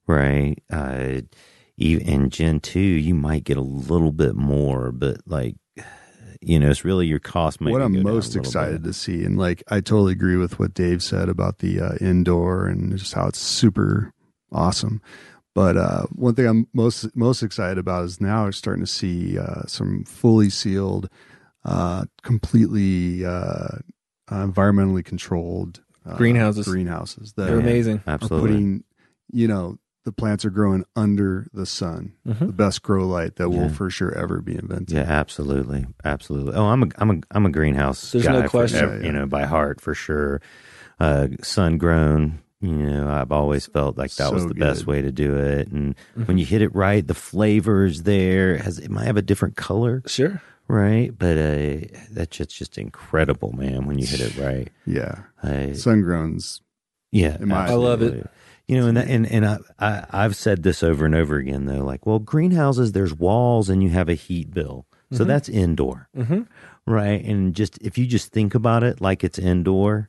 [0.08, 0.56] right?
[0.70, 1.22] Uh,
[1.78, 5.56] even in Gen 2, you might get a little bit more, but like
[6.44, 7.62] You know, it's really your cost.
[7.62, 8.90] might what I'm most excited bit.
[8.90, 12.66] to see, and like I totally agree with what Dave said about the uh, indoor
[12.66, 14.12] and just how it's super
[14.52, 15.02] awesome.
[15.54, 19.38] But uh, one thing I'm most most excited about is now we're starting to see
[19.38, 21.10] uh, some fully sealed,
[21.66, 23.80] uh, completely uh,
[24.30, 26.68] environmentally controlled uh, Greenhouses.
[26.68, 27.98] Greenhouses that They're amazing.
[28.08, 28.50] are Absolutely.
[28.50, 28.84] putting,
[29.32, 32.14] you know, the plants are growing under the sun.
[32.28, 32.40] Mhm.
[32.48, 34.92] The best grow light that will for sure ever be invented.
[34.96, 36.54] Yeah, absolutely, absolutely.
[36.56, 38.12] Oh, I'm a I'm a I'm a greenhouse.
[38.12, 38.90] There's guy no for question.
[38.90, 40.42] ev- you know, by heart for sure.
[41.00, 42.40] Uh, sun grown.
[42.62, 45.68] You know, I've always felt like that was So the best way to do it.
[45.70, 46.24] And Mm-hmm.
[46.26, 48.54] when you hit it right, the flavor is there.
[48.56, 50.42] It has it might have a different color, Sure.
[50.68, 51.10] right?
[51.18, 51.78] But uh,
[52.12, 53.86] that's just just incredible, man.
[53.88, 55.24] When you hit it right, Yeah.
[55.42, 56.62] uh, Sun grown's
[57.12, 58.30] yeah, my- I love it.
[58.68, 61.66] You know, and that, and and I, I I've said this over and over again
[61.66, 61.84] though.
[61.84, 66.48] Like, well, greenhouses, there's walls and you have a heat bill, so that's indoor, Mhm.
[66.86, 67.22] right?
[67.26, 70.08] And just if you just think about it like it's indoor,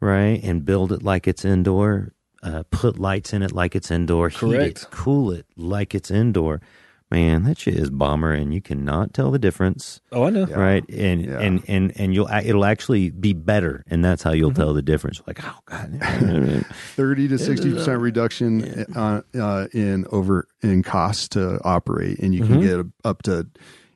[0.00, 4.28] right, and build it like it's indoor, uh, put lights in it like it's indoor,
[4.28, 6.60] heat it, cool it like it's indoor.
[7.08, 10.00] Man, that shit is bomber, and you cannot tell the difference.
[10.10, 10.44] Oh, I know.
[10.46, 11.38] right and Yeah.
[11.38, 15.22] and and and you'll it'll actually be better and that's how you'll tell the difference.
[15.24, 16.00] Like oh god
[16.96, 22.60] 30 to 60% reduction uh, uh, in over in cost to operate and you can
[22.60, 23.46] get up to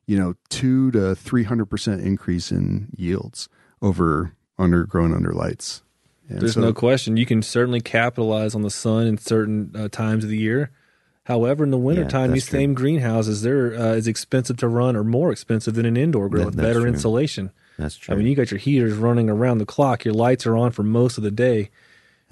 [0.07, 3.48] you know 2 to 300% increase in yields
[3.82, 5.82] over undergrown under lights
[6.31, 7.16] And There's so- no question.
[7.16, 10.70] You can certainly capitalize on the sun in certain uh, times of the year.
[11.24, 12.59] However, in the wintertime, these true.
[12.59, 16.41] same greenhouses, they're uh, as expensive to run or more expensive than an indoor grow
[16.41, 16.89] That- with better true.
[16.89, 17.51] insulation.
[17.78, 20.05] that's true I mean, you got your heaters running around the clock.
[20.05, 21.70] Your lights are on for most of the day.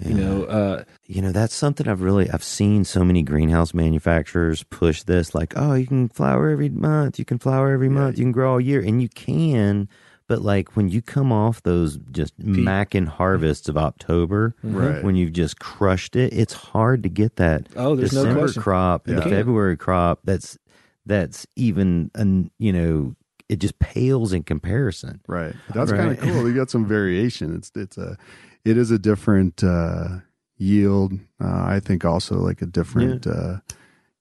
[0.01, 4.63] You know, uh, you know that's something i've really i've seen so many greenhouse manufacturers
[4.63, 8.23] push this like oh you can flower every month you can flower every month you
[8.23, 9.89] can grow all year and you can
[10.29, 15.03] but like when you come off those just mackin harvests of october Right.
[15.03, 18.61] when you've just crushed it it's hard to get that Oh, there's no December question.
[18.61, 19.15] crop Yeah.
[19.15, 20.57] the february crop that's
[21.05, 23.15] that's even an you know
[23.49, 25.97] it just pales in comparison right that's Right.
[25.97, 28.15] kind of cool you got some variation it's it's a
[28.63, 30.19] it is a different uh
[30.57, 33.57] yield uh, i think also like a different uh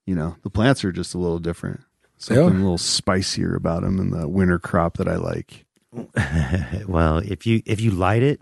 [0.06, 1.80] you know the plants are just a little different
[2.16, 2.50] something Yeah.
[2.50, 5.66] a little spicier about them in the winter crop that i like
[6.86, 8.41] well if you if you light it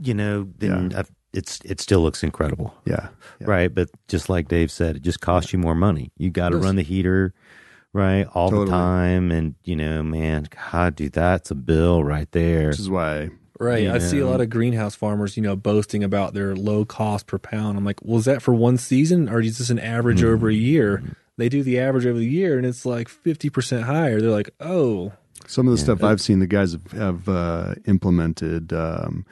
[0.00, 3.08] you know then I've- it's it still looks incredible yeah,
[3.40, 3.46] yeah.
[3.46, 6.56] right but just like dave said it just costs you more money you got to
[6.56, 6.64] Yes.
[6.64, 7.32] run the heater
[7.92, 8.66] right all Totally.
[8.66, 12.90] the time and you know man god dude that's a bill right there which is
[12.90, 13.30] why
[13.60, 13.84] right.
[13.84, 17.26] You I see a lot of greenhouse farmers, you know, boasting about their low cost
[17.26, 17.76] per pound.
[17.76, 20.58] I'm like, well, is that for one season or is this an average over mm-hmm.
[20.58, 21.02] a year?
[21.36, 24.20] They do the average over the year and it's like 50% higher.
[24.20, 25.12] They're like, oh,
[25.50, 29.26] Some of the stuff I've seen, the guys have, have uh, implemented um,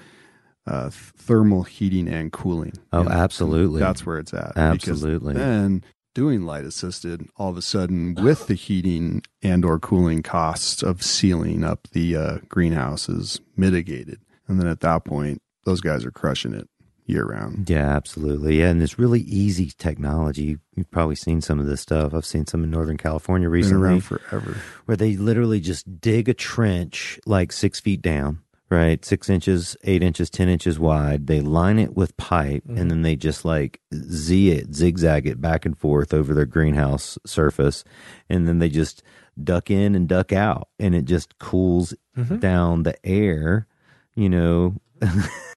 [0.67, 2.73] uh, thermal heating and cooling.
[2.93, 3.79] Oh, And absolutely.
[3.79, 4.57] That's where it's at.
[4.57, 5.35] Absolutely.
[5.35, 5.85] Then
[6.17, 11.05] doing light assisted, all of a sudden, with the heating and or cooling costs of
[11.05, 16.11] sealing up the uh, greenhouse is mitigated, and then at that point, those guys are
[16.11, 16.69] crushing it
[17.09, 17.69] year round.
[17.69, 18.61] Yeah, absolutely.
[18.61, 20.59] Yeah, and it's really easy technology.
[20.77, 22.15] You've probably seen some of this stuff.
[22.15, 24.57] I've seen some in Northern California Been recently around forever.
[24.85, 28.41] where they literally just dig a trench like six feet down,
[28.71, 29.05] right?
[29.05, 31.27] Six inches, eight inches, 10 inches wide.
[31.27, 32.89] They line it with pipe and mm-hmm.
[32.89, 37.85] then they just like Z it, zigzag it back and forth over their greenhouse surface.
[38.29, 39.03] And then they just
[39.43, 42.37] duck in and duck out and it just cools mm-hmm.
[42.37, 43.67] down the air,
[44.15, 44.75] you know,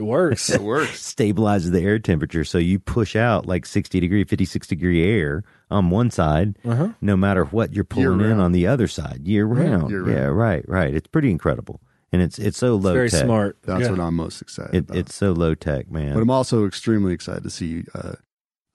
[0.00, 0.50] it works.
[0.50, 1.14] It works.
[1.14, 2.44] stabilizes the air temperature.
[2.44, 6.88] So you push out like 60 degree, 56 degree air on one side, Uh-huh.
[7.00, 9.90] no matter what you're pulling in on the other side year round.
[9.90, 10.10] year-round.
[10.16, 10.92] Yeah, right, right.
[10.94, 11.80] It's pretty incredible.
[12.12, 13.24] And it's it's so It's low very tech.
[13.24, 13.58] smart.
[13.62, 13.90] That's Yeah.
[13.92, 14.96] what I'm most excited It, about.
[14.96, 16.14] it's so low tech, man.
[16.14, 18.14] But I'm also extremely excited to see uh,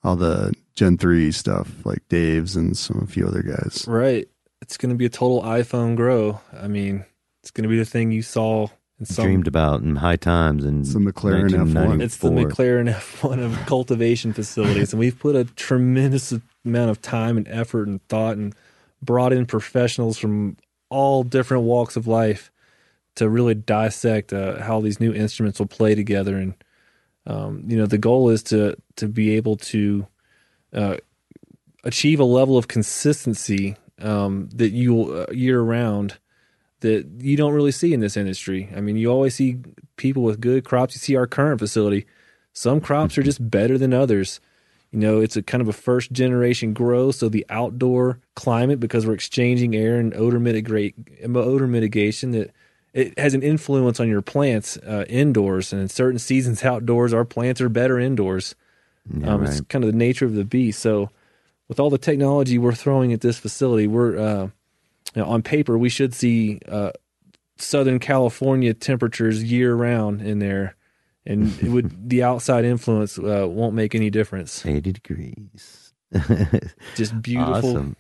[0.03, 3.84] all the Gen 3 stuff like Dave's and some a few other guys.
[3.88, 4.30] Right.
[4.61, 6.39] It's going to be a total iPhone grow.
[6.53, 7.03] I mean,
[7.41, 8.69] it's going to be the thing you saw in
[9.03, 9.26] some.
[9.26, 12.01] dreamed about in high times and It's the McLaren F1.
[12.01, 17.38] It's the McLaren F1 of cultivation facilities, and we've put a tremendous amount of time
[17.38, 18.55] and effort and thought, and
[19.01, 20.57] brought in professionals from
[20.89, 22.51] all different walks of life
[23.15, 26.38] to really dissect uh, how these new instruments will play together.
[26.38, 26.53] And
[27.27, 30.07] um, you know, the goal is to to be able to
[30.73, 30.97] uh,
[31.84, 36.17] achieve a level of consistency um, that you uh, year round
[36.81, 38.69] that you don't really see in this industry.
[38.76, 39.57] I mean, you always see
[39.95, 40.95] people with good crops.
[40.95, 42.06] You see our current facility.
[42.53, 44.39] Some crops are just better than others.
[44.91, 49.06] You know, it's a kind of a first generation grow, so the outdoor climate because
[49.06, 52.52] we're exchanging air and odor mitigate odor mitigation that
[52.93, 57.26] it has an influence on your plants uh, indoors and in certain seasons outdoors our
[57.26, 58.56] plants are better indoors
[59.14, 60.80] Yeah, um, It's kind of the nature of the beast.
[60.80, 61.10] So,
[61.68, 64.49] with all the technology we're throwing at this facility, we're uh,
[65.14, 66.91] you know, on paper we should see uh,
[67.57, 70.76] Southern California temperatures year round in there,
[71.26, 74.65] and it would the outside influence uh, won't make any difference.
[74.65, 75.94] 80 degrees.
[76.95, 77.53] Just beautiful.
[77.56, 77.95] Awesome.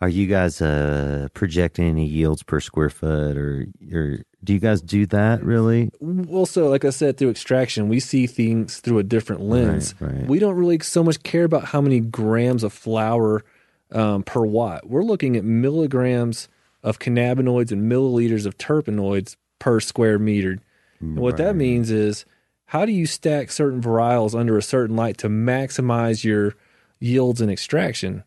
[0.00, 4.82] Are you guys uh, projecting any yields per square foot, or, or do you guys
[4.82, 5.90] do that really?
[6.00, 9.94] Well, so like I said, through extraction, we see things through a different lens.
[10.00, 10.26] Right, right.
[10.26, 13.44] We don't really so much care about how many grams of flower
[13.92, 14.88] um, per watt.
[14.88, 16.48] We're looking at milligrams
[16.82, 20.58] of cannabinoids and milliliters of terpenoids per square meter.
[21.00, 22.24] And what that means is,
[22.66, 26.54] how do you stack certain varietals under a certain light to maximize your
[27.00, 28.24] yields and extraction?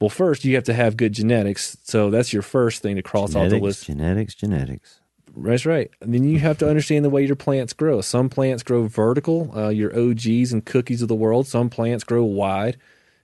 [0.00, 3.30] Well, first you have to have good genetics, so that's your first thing to cross
[3.34, 3.86] off the Genetics, list.
[3.86, 5.00] genetics, genetics.
[5.36, 5.90] That's right.
[6.00, 8.00] And then you have to understand the way your plants grow.
[8.00, 11.46] Some plants grow vertical, uh, your OGs and cookies of the world.
[11.46, 12.78] Some plants grow wide.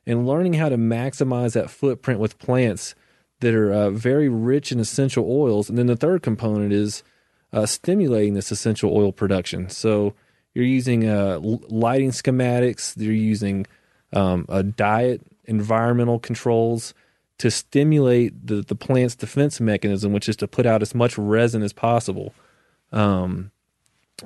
[0.07, 2.95] And learning how to maximize that footprint with plants
[3.41, 5.69] that are uh, very rich in essential oils.
[5.69, 7.03] And then the third component is
[7.53, 9.69] uh, stimulating this essential oil production.
[9.69, 10.15] So
[10.55, 13.67] you're using uh, lighting schematics, you're using
[14.13, 16.95] um, a diet, environmental controls
[17.39, 21.63] to stimulate the, the plant's defense mechanism, which is to put out as much resin
[21.63, 22.35] as possible.
[22.93, 23.51] Um,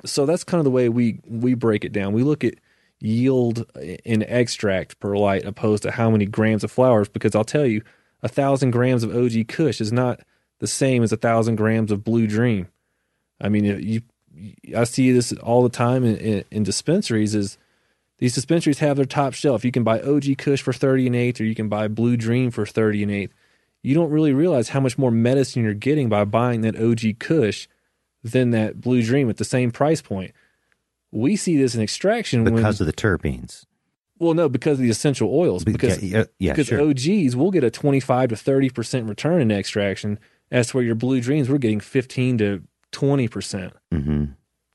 [0.05, 2.13] so that's kind of the way we we break it down.
[2.13, 2.55] We look at
[2.99, 3.65] yield
[4.03, 7.81] in extract per light opposed to how many grams of flowers, because I'll tell you,
[8.23, 10.21] a thousand grams of OG Kush is not
[10.59, 12.67] the same as a thousand grams of Blue Dream.
[13.39, 14.01] I mean, you,
[14.75, 17.35] I see this all the time in, in, in dispensaries.
[17.35, 17.57] Is
[18.17, 19.63] these dispensaries have their top shelf?
[19.63, 22.49] You can buy OG Kush for thirty and eighth, or you can buy Blue Dream
[22.49, 23.33] for thirty and eighth.
[23.83, 27.67] You don't really realize how much more medicine you're getting by buying that OG Kush
[28.23, 30.33] than that Blue Dream at the same price point.
[31.11, 33.65] We see this in extraction Because when, of the terpenes.
[34.19, 35.63] well, no, because of the essential oils.
[35.63, 36.81] Because yeah, yeah, because sure.
[36.81, 40.19] OGs will get a 25 to 30 percent return in extraction.
[40.51, 43.73] As for your blue dreams, we're getting 15 to 20 percent.
[43.91, 44.25] hmm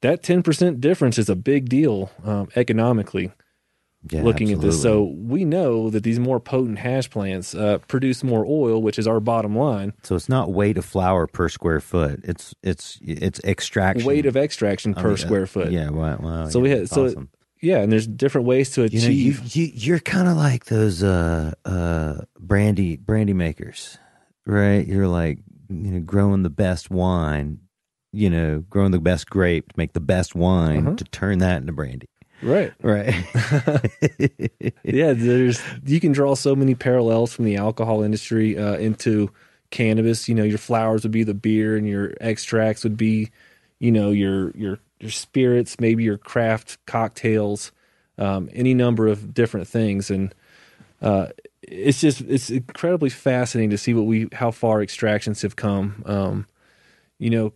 [0.00, 3.32] That 10 percent difference is a big deal um, economically.
[4.10, 8.24] Yeah, looking at this, so we know that these more potent hash plants uh, produce
[8.24, 9.92] more oil, which is our bottom line.
[10.02, 12.20] So it's not weight of flower per square foot.
[12.24, 15.70] It's it's it's extraction Weight of extraction per uh, square foot.
[15.70, 16.48] Yeah, wow, wow.
[16.48, 17.30] So yeah, we had so awesome.
[17.60, 19.54] yeah, and there's different ways to you know you, achieve.
[19.56, 23.98] you you're kind of like those uh uh brandy brandy makers,
[24.46, 24.84] right?
[24.84, 25.38] You're like
[25.68, 27.60] you know growing the best wine,
[28.12, 30.96] you know, growing the best grape to make the best wine Uh-huh.
[30.96, 32.08] to turn that into brandy,
[32.42, 32.72] right.
[32.82, 33.14] right?
[34.84, 39.30] yeah, there's you can draw so many parallels from the alcohol industry uh, into
[39.70, 40.28] cannabis.
[40.28, 43.30] You know, your flowers would be the beer, and your extracts would be,
[43.78, 47.72] you know, your your your spirits, maybe your craft cocktails,
[48.18, 50.34] um, any number of different things, and
[51.00, 51.26] uh,
[51.62, 56.02] it's just it's incredibly fascinating to see what we how far extractions have come.
[56.06, 56.46] Um,
[57.18, 57.52] you know,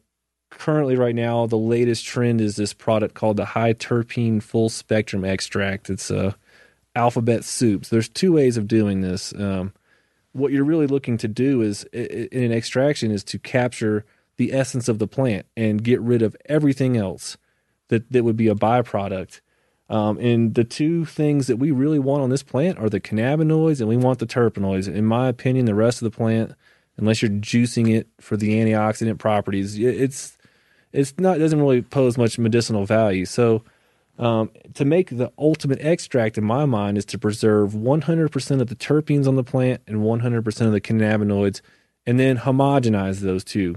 [0.58, 5.24] currently right now the latest trend is this product called the high terpene full spectrum
[5.24, 5.90] extract.
[5.90, 6.32] It's uh,
[6.94, 7.88] alphabet soups.
[7.88, 9.34] There's two ways of doing this.
[9.34, 9.72] Um,
[10.32, 14.04] what you're really looking to do is in an extraction is to capture
[14.36, 17.36] the essence of the plant and get rid of everything else
[17.88, 19.40] that that would be a byproduct.
[19.88, 23.80] Um, and the two things that we really want on this plant are the cannabinoids
[23.80, 24.92] and we want the terpenoids.
[24.92, 26.54] In my opinion, the rest of the plant,
[26.96, 30.35] unless you're juicing it for the antioxidant properties, it's
[30.92, 33.24] it's not doesn't really pose much medicinal value.
[33.24, 33.62] So
[34.18, 38.76] um, to make the ultimate extract in my mind is to preserve 100% of the
[38.76, 41.60] terpenes on the plant and 100% of the cannabinoids
[42.06, 43.76] and then homogenize those two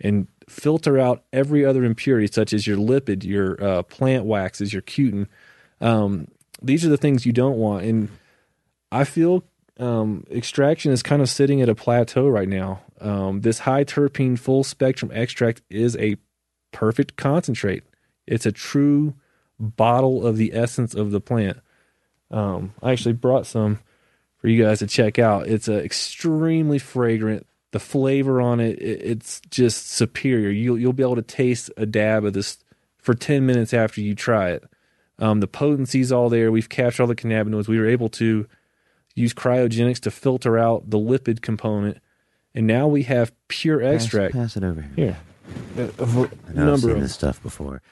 [0.00, 4.82] and filter out every other impurity such as your lipid your uh, plant waxes your
[4.82, 5.26] cutin
[5.80, 6.28] um,
[6.62, 8.08] these are the things you don't want and
[8.92, 9.42] i feel
[9.78, 14.38] um, extraction is kind of sitting at a plateau right now um, this high terpene
[14.38, 16.16] full spectrum extract is a
[16.78, 17.82] perfect concentrate
[18.26, 19.14] it's a true
[19.58, 21.58] bottle of the essence of the plant.
[22.30, 23.78] Um, I actually brought some
[24.38, 25.46] for you guys to check out.
[25.46, 27.46] It's uh, extremely fragrant.
[27.72, 30.50] The flavor on it, it, it's just superior.
[30.50, 32.58] You'll you'll be able to taste a dab of this
[32.98, 34.64] for ten minutes after you try it.
[35.18, 36.50] Um, the potency's all there.
[36.52, 37.68] We've captured all the cannabinoids.
[37.68, 38.46] We were able to
[39.14, 41.98] use cryogenics to filter out the lipid component,
[42.54, 44.92] and now we have pure Pass- extract Pass, it over here.
[44.96, 45.16] here.
[45.76, 47.82] A, a ver- I know I've seen of this stuff before.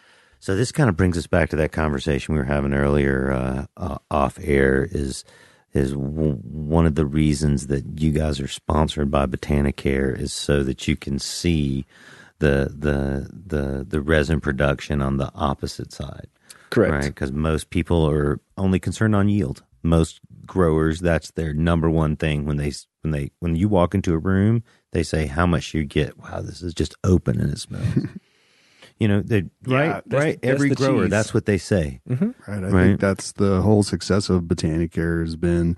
[0.40, 3.66] So this kind of brings us back to that conversation we were having earlier uh,
[3.76, 4.86] uh, off air.
[4.90, 5.24] Is
[5.72, 10.62] is w- one of the reasons that you guys are sponsored by Botanicare is so
[10.62, 11.85] that you can see
[12.40, 16.28] the the the the resin production on the opposite side,
[16.70, 16.93] Correct.
[16.93, 17.06] right?
[17.06, 19.62] Because most people are only concerned on yield.
[19.82, 22.72] Most growers, that's their number one thing when they
[23.02, 24.62] when they when you walk into a room,
[24.95, 26.16] they say how much you get.
[26.19, 27.87] Wow, this is just open and it smells.
[28.99, 30.41] you know, they right, that's- right.
[30.41, 31.11] that's Every the grower, cheese.
[31.11, 32.01] that's what they say.
[32.07, 32.35] Right.
[32.49, 32.71] I Right.
[32.71, 35.77] think that's the whole success of Botanicare has been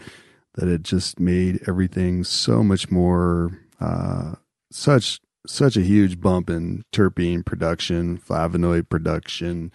[0.55, 4.37] that it just made everything so much more uh,
[4.71, 9.71] such such a huge bump in terpene production, flavonoid production.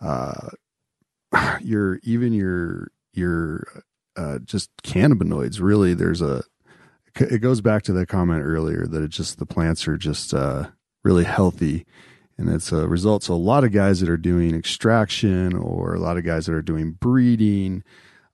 [0.00, 0.48] Uh,
[1.60, 3.82] your even your your
[4.16, 5.60] uh, just cannabinoids.
[5.60, 6.44] Really, there's a.
[7.20, 10.68] It goes back to that comment earlier that it just the plants are just uh,
[11.04, 11.86] really healthy
[12.38, 13.22] and it's a result.
[13.22, 16.54] So a lot of guys that are doing extraction or a lot of guys that
[16.54, 17.82] are doing breeding,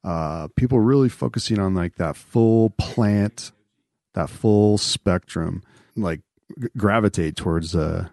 [0.05, 3.53] uh, people really focusing on like that full plant,
[4.15, 5.63] that full spectrum,
[5.97, 6.21] like
[6.77, 8.09] gravitate towards uh,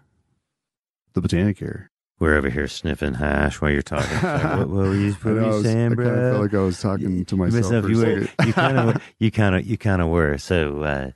[1.14, 1.89] the Botanicare.
[2.20, 4.12] We're over here sniffing hash while you're talking.
[4.22, 6.04] Like, what, what were you, what I were I you was- saying, I bro?
[6.04, 7.64] kind of felt like I was talking to myself.
[7.64, 8.46] Myself, for a you were, second.
[8.46, 10.36] you kind of, you kind of, you kind of were.
[10.38, 11.10] So, uh,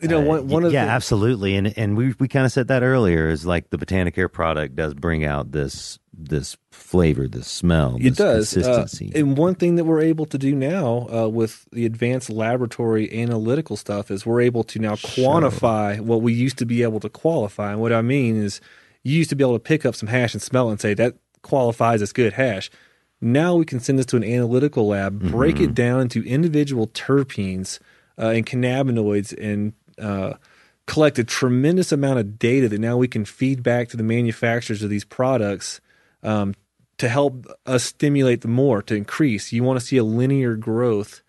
[0.00, 2.52] You know, uh, one, one of yeah, the, absolutely, and and we we kind of
[2.52, 3.28] said that earlier.
[3.28, 8.16] Is like the Botanicare product does bring out this this flavor, this smell, It this
[8.16, 8.56] does.
[8.56, 9.12] Uh, consistency.
[9.14, 13.76] and one thing that we're able to do now uh, with the advanced laboratory analytical
[13.76, 17.72] stuff is we're able to now quantify what we used to be able to qualify.
[17.72, 18.62] And what I mean is,
[19.06, 20.92] you used to be able to pick up some hash and smell it and say
[20.94, 22.70] that qualifies as good hash.
[23.20, 27.78] Now we can send this to an analytical lab, break it down into individual terpenes
[28.18, 30.34] uh, and cannabinoids, and uh,
[30.86, 34.82] collect a tremendous amount of data that now we can feed back to the manufacturers
[34.82, 35.80] of these products
[36.22, 36.54] um,
[36.98, 39.52] to help us stimulate the more to increase.
[39.52, 41.22] You want to see a linear growth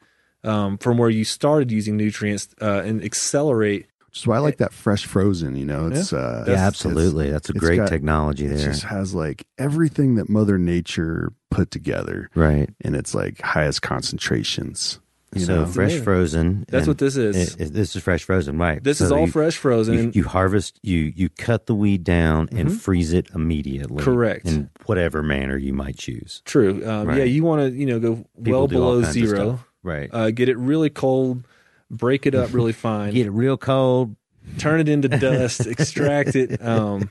[0.43, 3.85] um, from where you started using nutrients uh, and accelerate.
[4.17, 5.55] Which is why I like that fresh frozen.
[5.55, 7.29] You know, it's uh, yeah, it's- absolutely.
[7.29, 11.69] That's a great got- technology There, It just has like everything that Mother Nature put
[11.71, 12.69] together, right.
[12.81, 14.99] and it's like highest concentrations.
[15.35, 15.65] You so know?
[15.65, 16.03] fresh amazing.
[16.03, 16.65] frozen.
[16.69, 17.35] That's what this is.
[17.55, 18.81] it- it- this is fresh frozen, right?
[18.83, 19.93] This is all you- fresh frozen.
[19.95, 24.03] You, you harvest, you you cut the weed down and freeze it immediately.
[24.03, 24.45] Correct.
[24.47, 26.41] In whatever manner you might choose.
[26.45, 26.81] True.
[26.89, 27.17] Um, Right.
[27.19, 29.59] Yeah, you want to you know go People well below zero.
[29.83, 30.09] Right.
[30.11, 31.43] Uh, get it really cold,
[31.89, 34.15] break it up really fine, Get it real cold.
[34.57, 37.09] turn it into dust, extract it, um,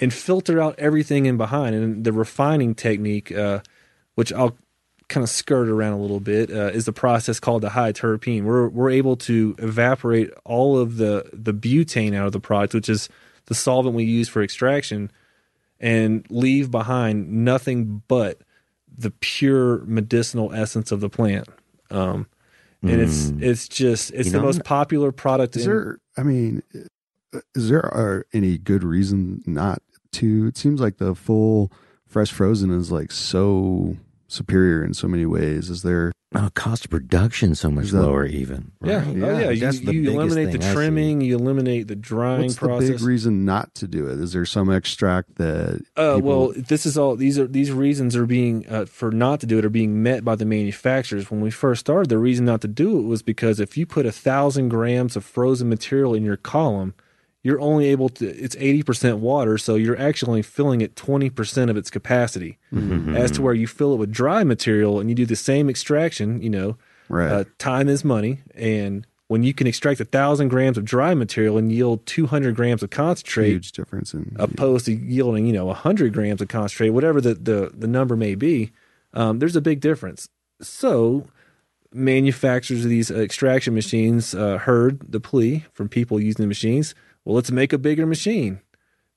[0.00, 1.74] and filter out everything in behind.
[1.74, 3.60] And the refining technique, uh,
[4.14, 4.56] which I'll
[5.08, 8.42] kind of skirt around a little bit, uh, is the process called the high terpene.
[8.44, 12.88] We're we're able to evaporate all of the the butane out of the product, which
[12.88, 13.08] is
[13.46, 15.10] the solvent we use for extraction,
[15.78, 18.40] and leave behind nothing but
[18.98, 21.46] the pure medicinal essence of the plant.
[21.90, 22.26] Um,
[22.82, 23.42] and it's mm.
[23.42, 25.56] it's just it's You the know, most popular product.
[25.56, 25.98] Is in, there?
[26.16, 29.82] I mean, uh, is there are any good reason not
[30.12, 30.46] to?
[30.46, 31.72] It seems like the full
[32.06, 33.96] fresh frozen is like so
[34.28, 35.70] superior in so many ways.
[35.70, 36.12] Is there?
[36.34, 38.72] Oh, cost of production so much that- lower, even.
[38.84, 39.06] Yeah, right?
[39.22, 39.50] oh yeah.
[39.50, 40.74] You, the you eliminate the thing I see.
[40.74, 42.88] trimming, you eliminate the drying What's process.
[42.88, 44.18] the big reason not to do it?
[44.18, 45.80] Is there some extract that?
[45.96, 47.14] uh, people- well, this is all.
[47.16, 50.24] These are these reasons are being uh, for not to do it are being met
[50.24, 51.30] by the manufacturers.
[51.30, 54.04] When we first started, the reason not to do it was because if you put
[54.04, 56.94] a thousand grams of frozen material in your column,
[57.46, 58.26] you're only able to.
[58.26, 62.58] It's eighty percent water, so you're actually only filling it twenty percent of its capacity.
[62.72, 63.16] Mm-hmm.
[63.16, 66.42] As to where you fill it with dry material and you do the same extraction,
[66.42, 66.76] you know,
[67.08, 67.30] right?
[67.30, 71.56] Uh, time is money, and when you can extract a thousand grams of dry material
[71.56, 75.72] and yield two hundred grams of concentrate, huge difference in opposed to yielding you know
[75.72, 78.72] hundred grams of concentrate, whatever the the, the number may be,
[79.14, 80.28] um, there's a big difference.
[80.60, 81.28] So,
[81.92, 86.92] manufacturers of these extraction machines uh, heard the plea from people using the machines.
[87.26, 88.60] Well, let's make a bigger machine.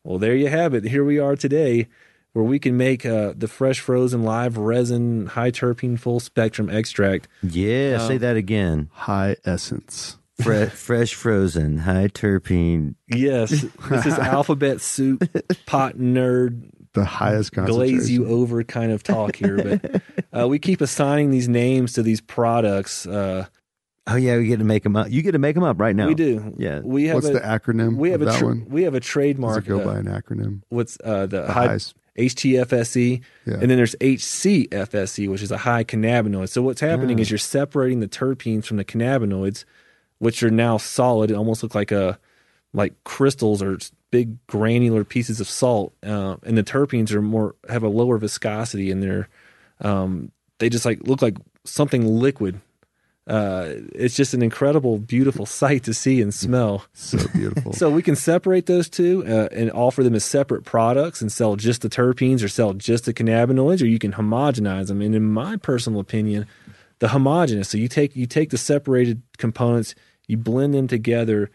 [0.03, 0.83] Well, there you have it.
[0.85, 1.87] Here we are today,
[2.33, 7.27] where we can make uh, the fresh frozen live resin high terpene full spectrum extract
[7.43, 8.89] Yeah, say that again.
[8.91, 10.17] high essence.
[10.41, 12.95] Fre- fresh frozen, high terpene.
[13.09, 13.51] Yes,
[13.89, 15.23] this is alphabet soup,
[15.67, 17.95] pot nerd, The highest concentration.
[17.97, 19.77] glaze you over kind of talk here.
[19.77, 20.01] But
[20.35, 23.05] uh, we keep assigning these names to these products.
[23.05, 23.45] Uh,
[24.11, 25.11] Oh yeah, we get to make them up.
[25.11, 26.07] You get to make them up right now.
[26.07, 26.53] We do.
[26.57, 26.79] Yeah.
[26.79, 27.95] we have What's a, the acronym?
[27.97, 28.65] we have of a that tra- one?
[28.69, 29.65] we have a Does trademark.
[29.65, 30.61] it go uh, by an acronym?
[30.69, 31.95] what's uh, the, The high highest.
[32.17, 33.53] HTFSE, Yeah.
[33.53, 36.49] and then there's HCFSE, which is a high cannabinoid.
[36.49, 37.21] So what's happening Ah.
[37.21, 39.63] is you're separating the terpenes from the cannabinoids,
[40.17, 41.31] which are now solid.
[41.31, 42.19] It almost look like a
[42.73, 43.77] like crystals or
[44.11, 48.91] big granular pieces of salt, uh, and the terpenes are more have a lower viscosity,
[48.91, 49.27] and they're
[49.81, 52.59] um, they just like look like something liquid.
[53.29, 56.85] Uh, it's just an incredible, beautiful sight to see and smell.
[56.93, 57.73] So beautiful.
[57.79, 61.55] So we can separate those two uh, and offer them as separate products and sell
[61.55, 65.01] just the terpenes or sell just the cannabinoids, or you can homogenize them.
[65.01, 66.47] And in my personal opinion,
[66.97, 67.69] the homogeneous.
[67.69, 69.95] So you take you take the separated components,
[70.27, 71.51] you blend them together,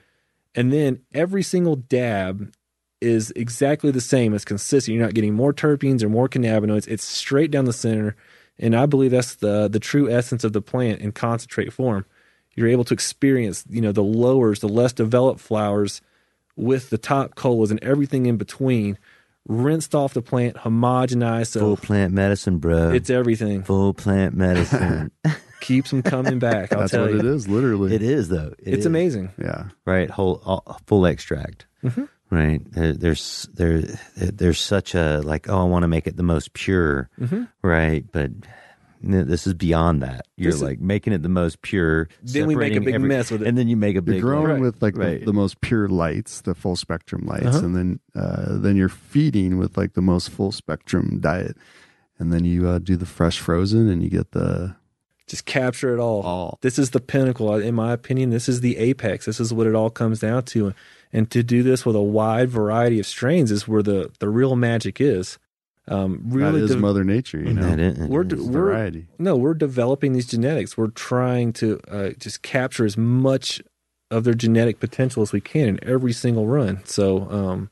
[0.54, 2.52] and then every single dab
[3.00, 4.32] is exactly the same.
[4.32, 4.94] It's consistent.
[4.94, 6.88] You're not getting more terpenes or more cannabinoids.
[6.88, 8.16] It's straight down the center.
[8.58, 12.04] And I believe that's the the true essence of the plant in concentrate form.
[12.54, 16.00] You're able to experience, you know, the lowers, the less developed flowers
[16.56, 18.96] with the top colas and everything in between,
[19.48, 21.48] rinsed off the plant, homogenized.
[21.48, 22.92] So Full plant medicine, bro.
[22.92, 23.64] it's everything.
[23.64, 25.10] full plant medicine.
[25.60, 26.72] Keeps them coming back.
[26.72, 27.18] I'll That's tell what you.
[27.20, 27.94] it is, literally.
[27.94, 28.54] it is though.
[28.58, 28.86] It It's is.
[28.86, 29.30] amazing.
[29.40, 29.70] Yeah.
[29.86, 30.08] right?
[30.10, 32.04] Whole all, full extract, Mm-hmm.
[32.34, 32.60] Right?
[32.72, 33.82] There, there's there
[34.16, 37.08] there's such a like oh I want to make it the most pure,
[37.62, 38.04] right?
[38.12, 38.30] But
[39.02, 40.26] this is beyond that.
[40.36, 40.56] You're Mm-hmm.
[40.56, 42.08] Is- like making it the most pure.
[42.22, 43.48] Then we make a separating big mess with it.
[43.48, 44.60] and then you make a You're big growing Right.
[44.60, 45.20] with like Right.
[45.20, 47.58] the, the most pure lights, the full spectrum lights, Uh-huh.
[47.66, 51.56] and then uh, then you're feeding with like the most full spectrum diet,
[52.18, 54.74] and then you uh, do the fresh frozen, and you get the
[55.26, 56.22] Just capture it all.
[56.22, 56.58] All.
[56.62, 58.30] This is the pinnacle, in my opinion.
[58.30, 59.26] This is the apex.
[59.26, 60.72] This is what it all comes down to.
[61.14, 64.56] And to do this with a wide variety of strains is where the, the real
[64.56, 65.38] magic is.
[65.86, 68.60] Um, really, that is de- Mother Nature, you know, That is- we're, de- It's we're
[68.64, 69.06] variety.
[69.18, 70.76] no, we're developing these genetics.
[70.76, 73.62] We're trying to uh, just capture as much
[74.10, 76.84] of their genetic potential as we can in every single run.
[76.84, 77.70] So, um,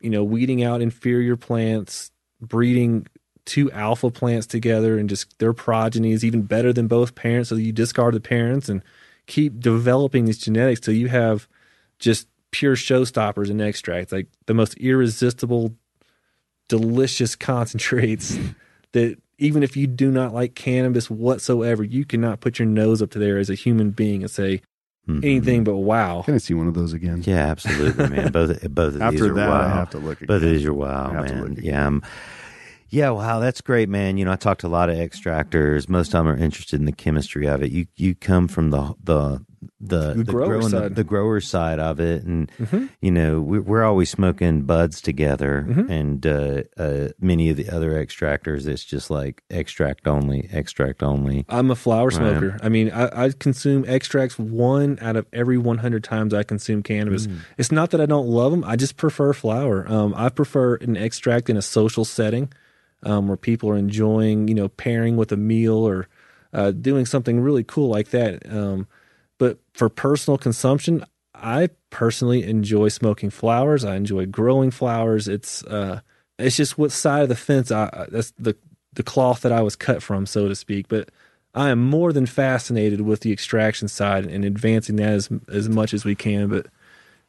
[0.00, 2.10] you know, weeding out inferior plants,
[2.40, 3.06] breeding
[3.46, 7.48] two alpha plants together, and just their progeny is even better than both parents.
[7.48, 8.82] So you discard the parents and
[9.26, 11.48] keep developing these genetics till you have
[11.98, 15.74] just pure showstoppers in extracts, like the most irresistible,
[16.68, 18.38] delicious concentrates
[18.92, 23.10] that even if you do not like cannabis whatsoever, you cannot put your nose up
[23.10, 24.60] to there as a human being and say
[25.08, 25.24] Mhm.
[25.24, 26.20] anything but wow.
[26.22, 27.22] Can I see one of those again?
[27.24, 28.30] Yeah, absolutely, man.
[28.32, 29.60] Both both of these After are that, wow.
[29.62, 30.26] I have to look again.
[30.26, 31.42] Both of these are wow, I have to man.
[31.42, 31.64] look again.
[31.64, 32.02] Yeah, um,
[32.90, 33.10] yeah.
[33.10, 34.18] Wow, that's great, man.
[34.18, 35.88] You know, I talked to a lot of extractors.
[35.88, 37.70] Most of them are interested in the chemistry of it.
[37.72, 39.42] You you come from the the
[39.80, 40.94] the, The grower growing- side.
[40.94, 42.86] the, grower side of it, and Mm-hmm.
[43.00, 45.58] you know, we, we're always smoking buds together,
[45.88, 51.44] and uh, uh, many of the other extractors, it's just like extract only, extract only.
[51.48, 52.58] I'm a flower smoker.
[52.62, 57.28] I mean, I, I consume extracts one out of every 100 times I consume cannabis.
[57.56, 58.64] It's not that I don't love them.
[58.64, 59.86] I just prefer flower.
[59.88, 62.52] Um, I prefer an extract in a social setting
[63.02, 66.08] um, where people are enjoying, you know, pairing with a meal or
[66.52, 68.42] uh, doing something really cool like that.
[68.50, 68.86] Um,
[69.78, 73.84] for personal consumption, I personally enjoy smoking flowers.
[73.84, 75.28] I enjoy growing flowers.
[75.28, 76.00] It's uh,
[76.36, 78.56] it's just what side of the fence I that's the
[78.94, 80.88] the cloth that I was cut from, so to speak.
[80.88, 81.10] But
[81.54, 85.94] I am more than fascinated with the extraction side and advancing that as as much
[85.94, 86.48] as we can.
[86.48, 86.66] But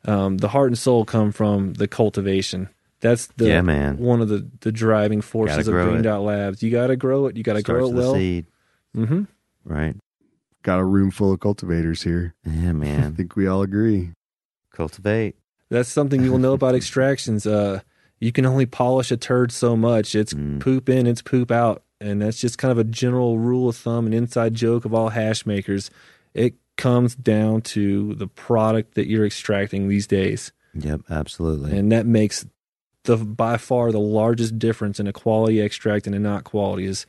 [0.06, 2.70] um, the heart and soul come from the cultivation.
[3.02, 3.98] That's the Yeah, man.
[4.00, 6.02] one of the the driving forces of Green it.
[6.02, 6.64] Dot Labs.
[6.64, 7.38] You got to grow it.
[7.38, 8.16] You got to grow it well.
[8.16, 8.48] seed,
[8.96, 9.26] hmm
[9.64, 9.96] right?
[10.64, 12.36] Got a room full of cultivators here.
[12.46, 13.04] Yeah, man.
[13.14, 14.12] I think we all agree.
[14.74, 15.36] Cultivate.
[15.70, 17.46] That's something you will know about extractions.
[17.46, 17.82] Uh,
[18.20, 20.16] you can only polish a turd so much.
[20.16, 20.60] It's Mm.
[20.60, 24.06] poop in, it's poop out, and that's just kind of a general rule of thumb,
[24.08, 25.90] an inside joke of all hash makers.
[26.34, 31.78] It comes down to the product that you're extracting these days, Yep, absolutely.
[31.78, 32.46] and that makes
[33.06, 37.06] the by far the largest difference in a quality extract and a not quality is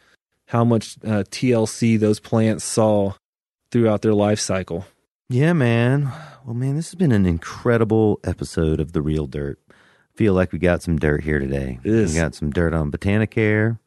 [0.46, 3.12] how much uh, TLC those plants saw
[3.70, 4.86] throughout their life cycle.
[5.28, 6.10] Yeah, man.
[6.44, 9.60] Well, man, this has been an incredible episode of The Real Dirt.
[10.14, 11.78] Feel like we got some dirt here today.
[11.84, 13.78] We got some dirt on Botanicare.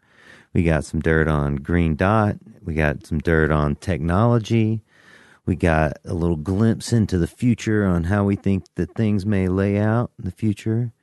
[0.54, 2.38] We got some dirt on Green Dot.
[2.64, 4.84] We got some dirt on technology.
[5.46, 9.50] We got a little glimpse into the future on how we think that things may
[9.50, 10.94] lay out in the future.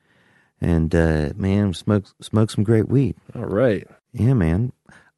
[0.59, 3.15] And uh, man, smoke smoke some great weed.
[3.35, 3.87] All right.
[4.13, 4.73] Yeah, man.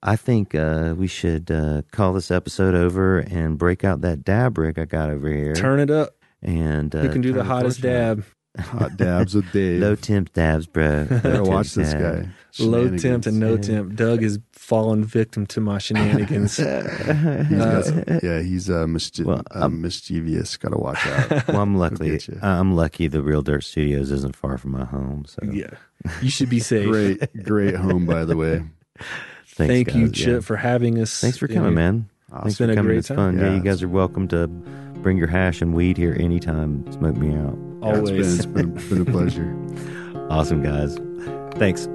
[0.05, 4.57] I think uh, we should uh, call this episode over and break out that dab
[4.57, 5.53] rig I got over here.
[5.55, 6.15] Turn it up.
[6.41, 8.25] and uh, Who can do the hottest dab?
[8.59, 9.81] Hot dabs with Dave.
[9.81, 11.05] Low temp dabs, bro.
[11.09, 12.23] Gotta watch this dab.
[12.25, 12.29] guy.
[12.59, 13.61] Low temp and no Yeah.
[13.61, 13.95] temp.
[13.95, 16.57] Doug has fallen victim to my shenanigans.
[16.57, 17.87] He's got
[18.23, 20.57] yeah, he's uh, mischie- Well, uh, mischievous.
[20.57, 21.47] Got to watch out.
[21.47, 22.19] Well, I'm lucky.
[22.43, 23.07] I'm lucky.
[23.07, 25.25] The Real Dirt Studios isn't far from my home.
[25.27, 25.71] So yeah,
[26.21, 26.87] you should be safe.
[26.87, 28.63] great, great home, by the way.
[29.55, 30.11] Thanks, Thank you, guys.
[30.17, 30.39] Chip, Yeah.
[30.41, 31.19] for having us.
[31.21, 32.09] Thanks for coming, man.
[32.31, 32.41] Awesome.
[32.43, 32.87] Thanks been for a coming.
[32.89, 33.17] great It's time.
[33.17, 33.37] fun.
[33.37, 36.89] Yeah, Yeah, you guys are welcome to bring your hash and weed here anytime.
[36.91, 37.57] Smoke me out.
[37.81, 38.35] Always.
[38.37, 39.55] it's been, it's been, been a pleasure.
[40.29, 40.97] awesome, guys.
[41.59, 41.87] Thanks.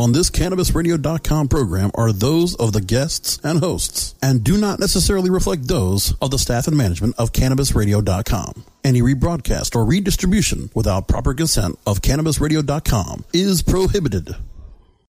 [0.00, 5.28] On this CannabisRadio.com program are those of the guests and hosts and do not necessarily
[5.28, 8.64] reflect those of the staff and management of CannabisRadio.com.
[8.82, 14.34] Any rebroadcast or redistribution without proper consent of CannabisRadio.com is prohibited.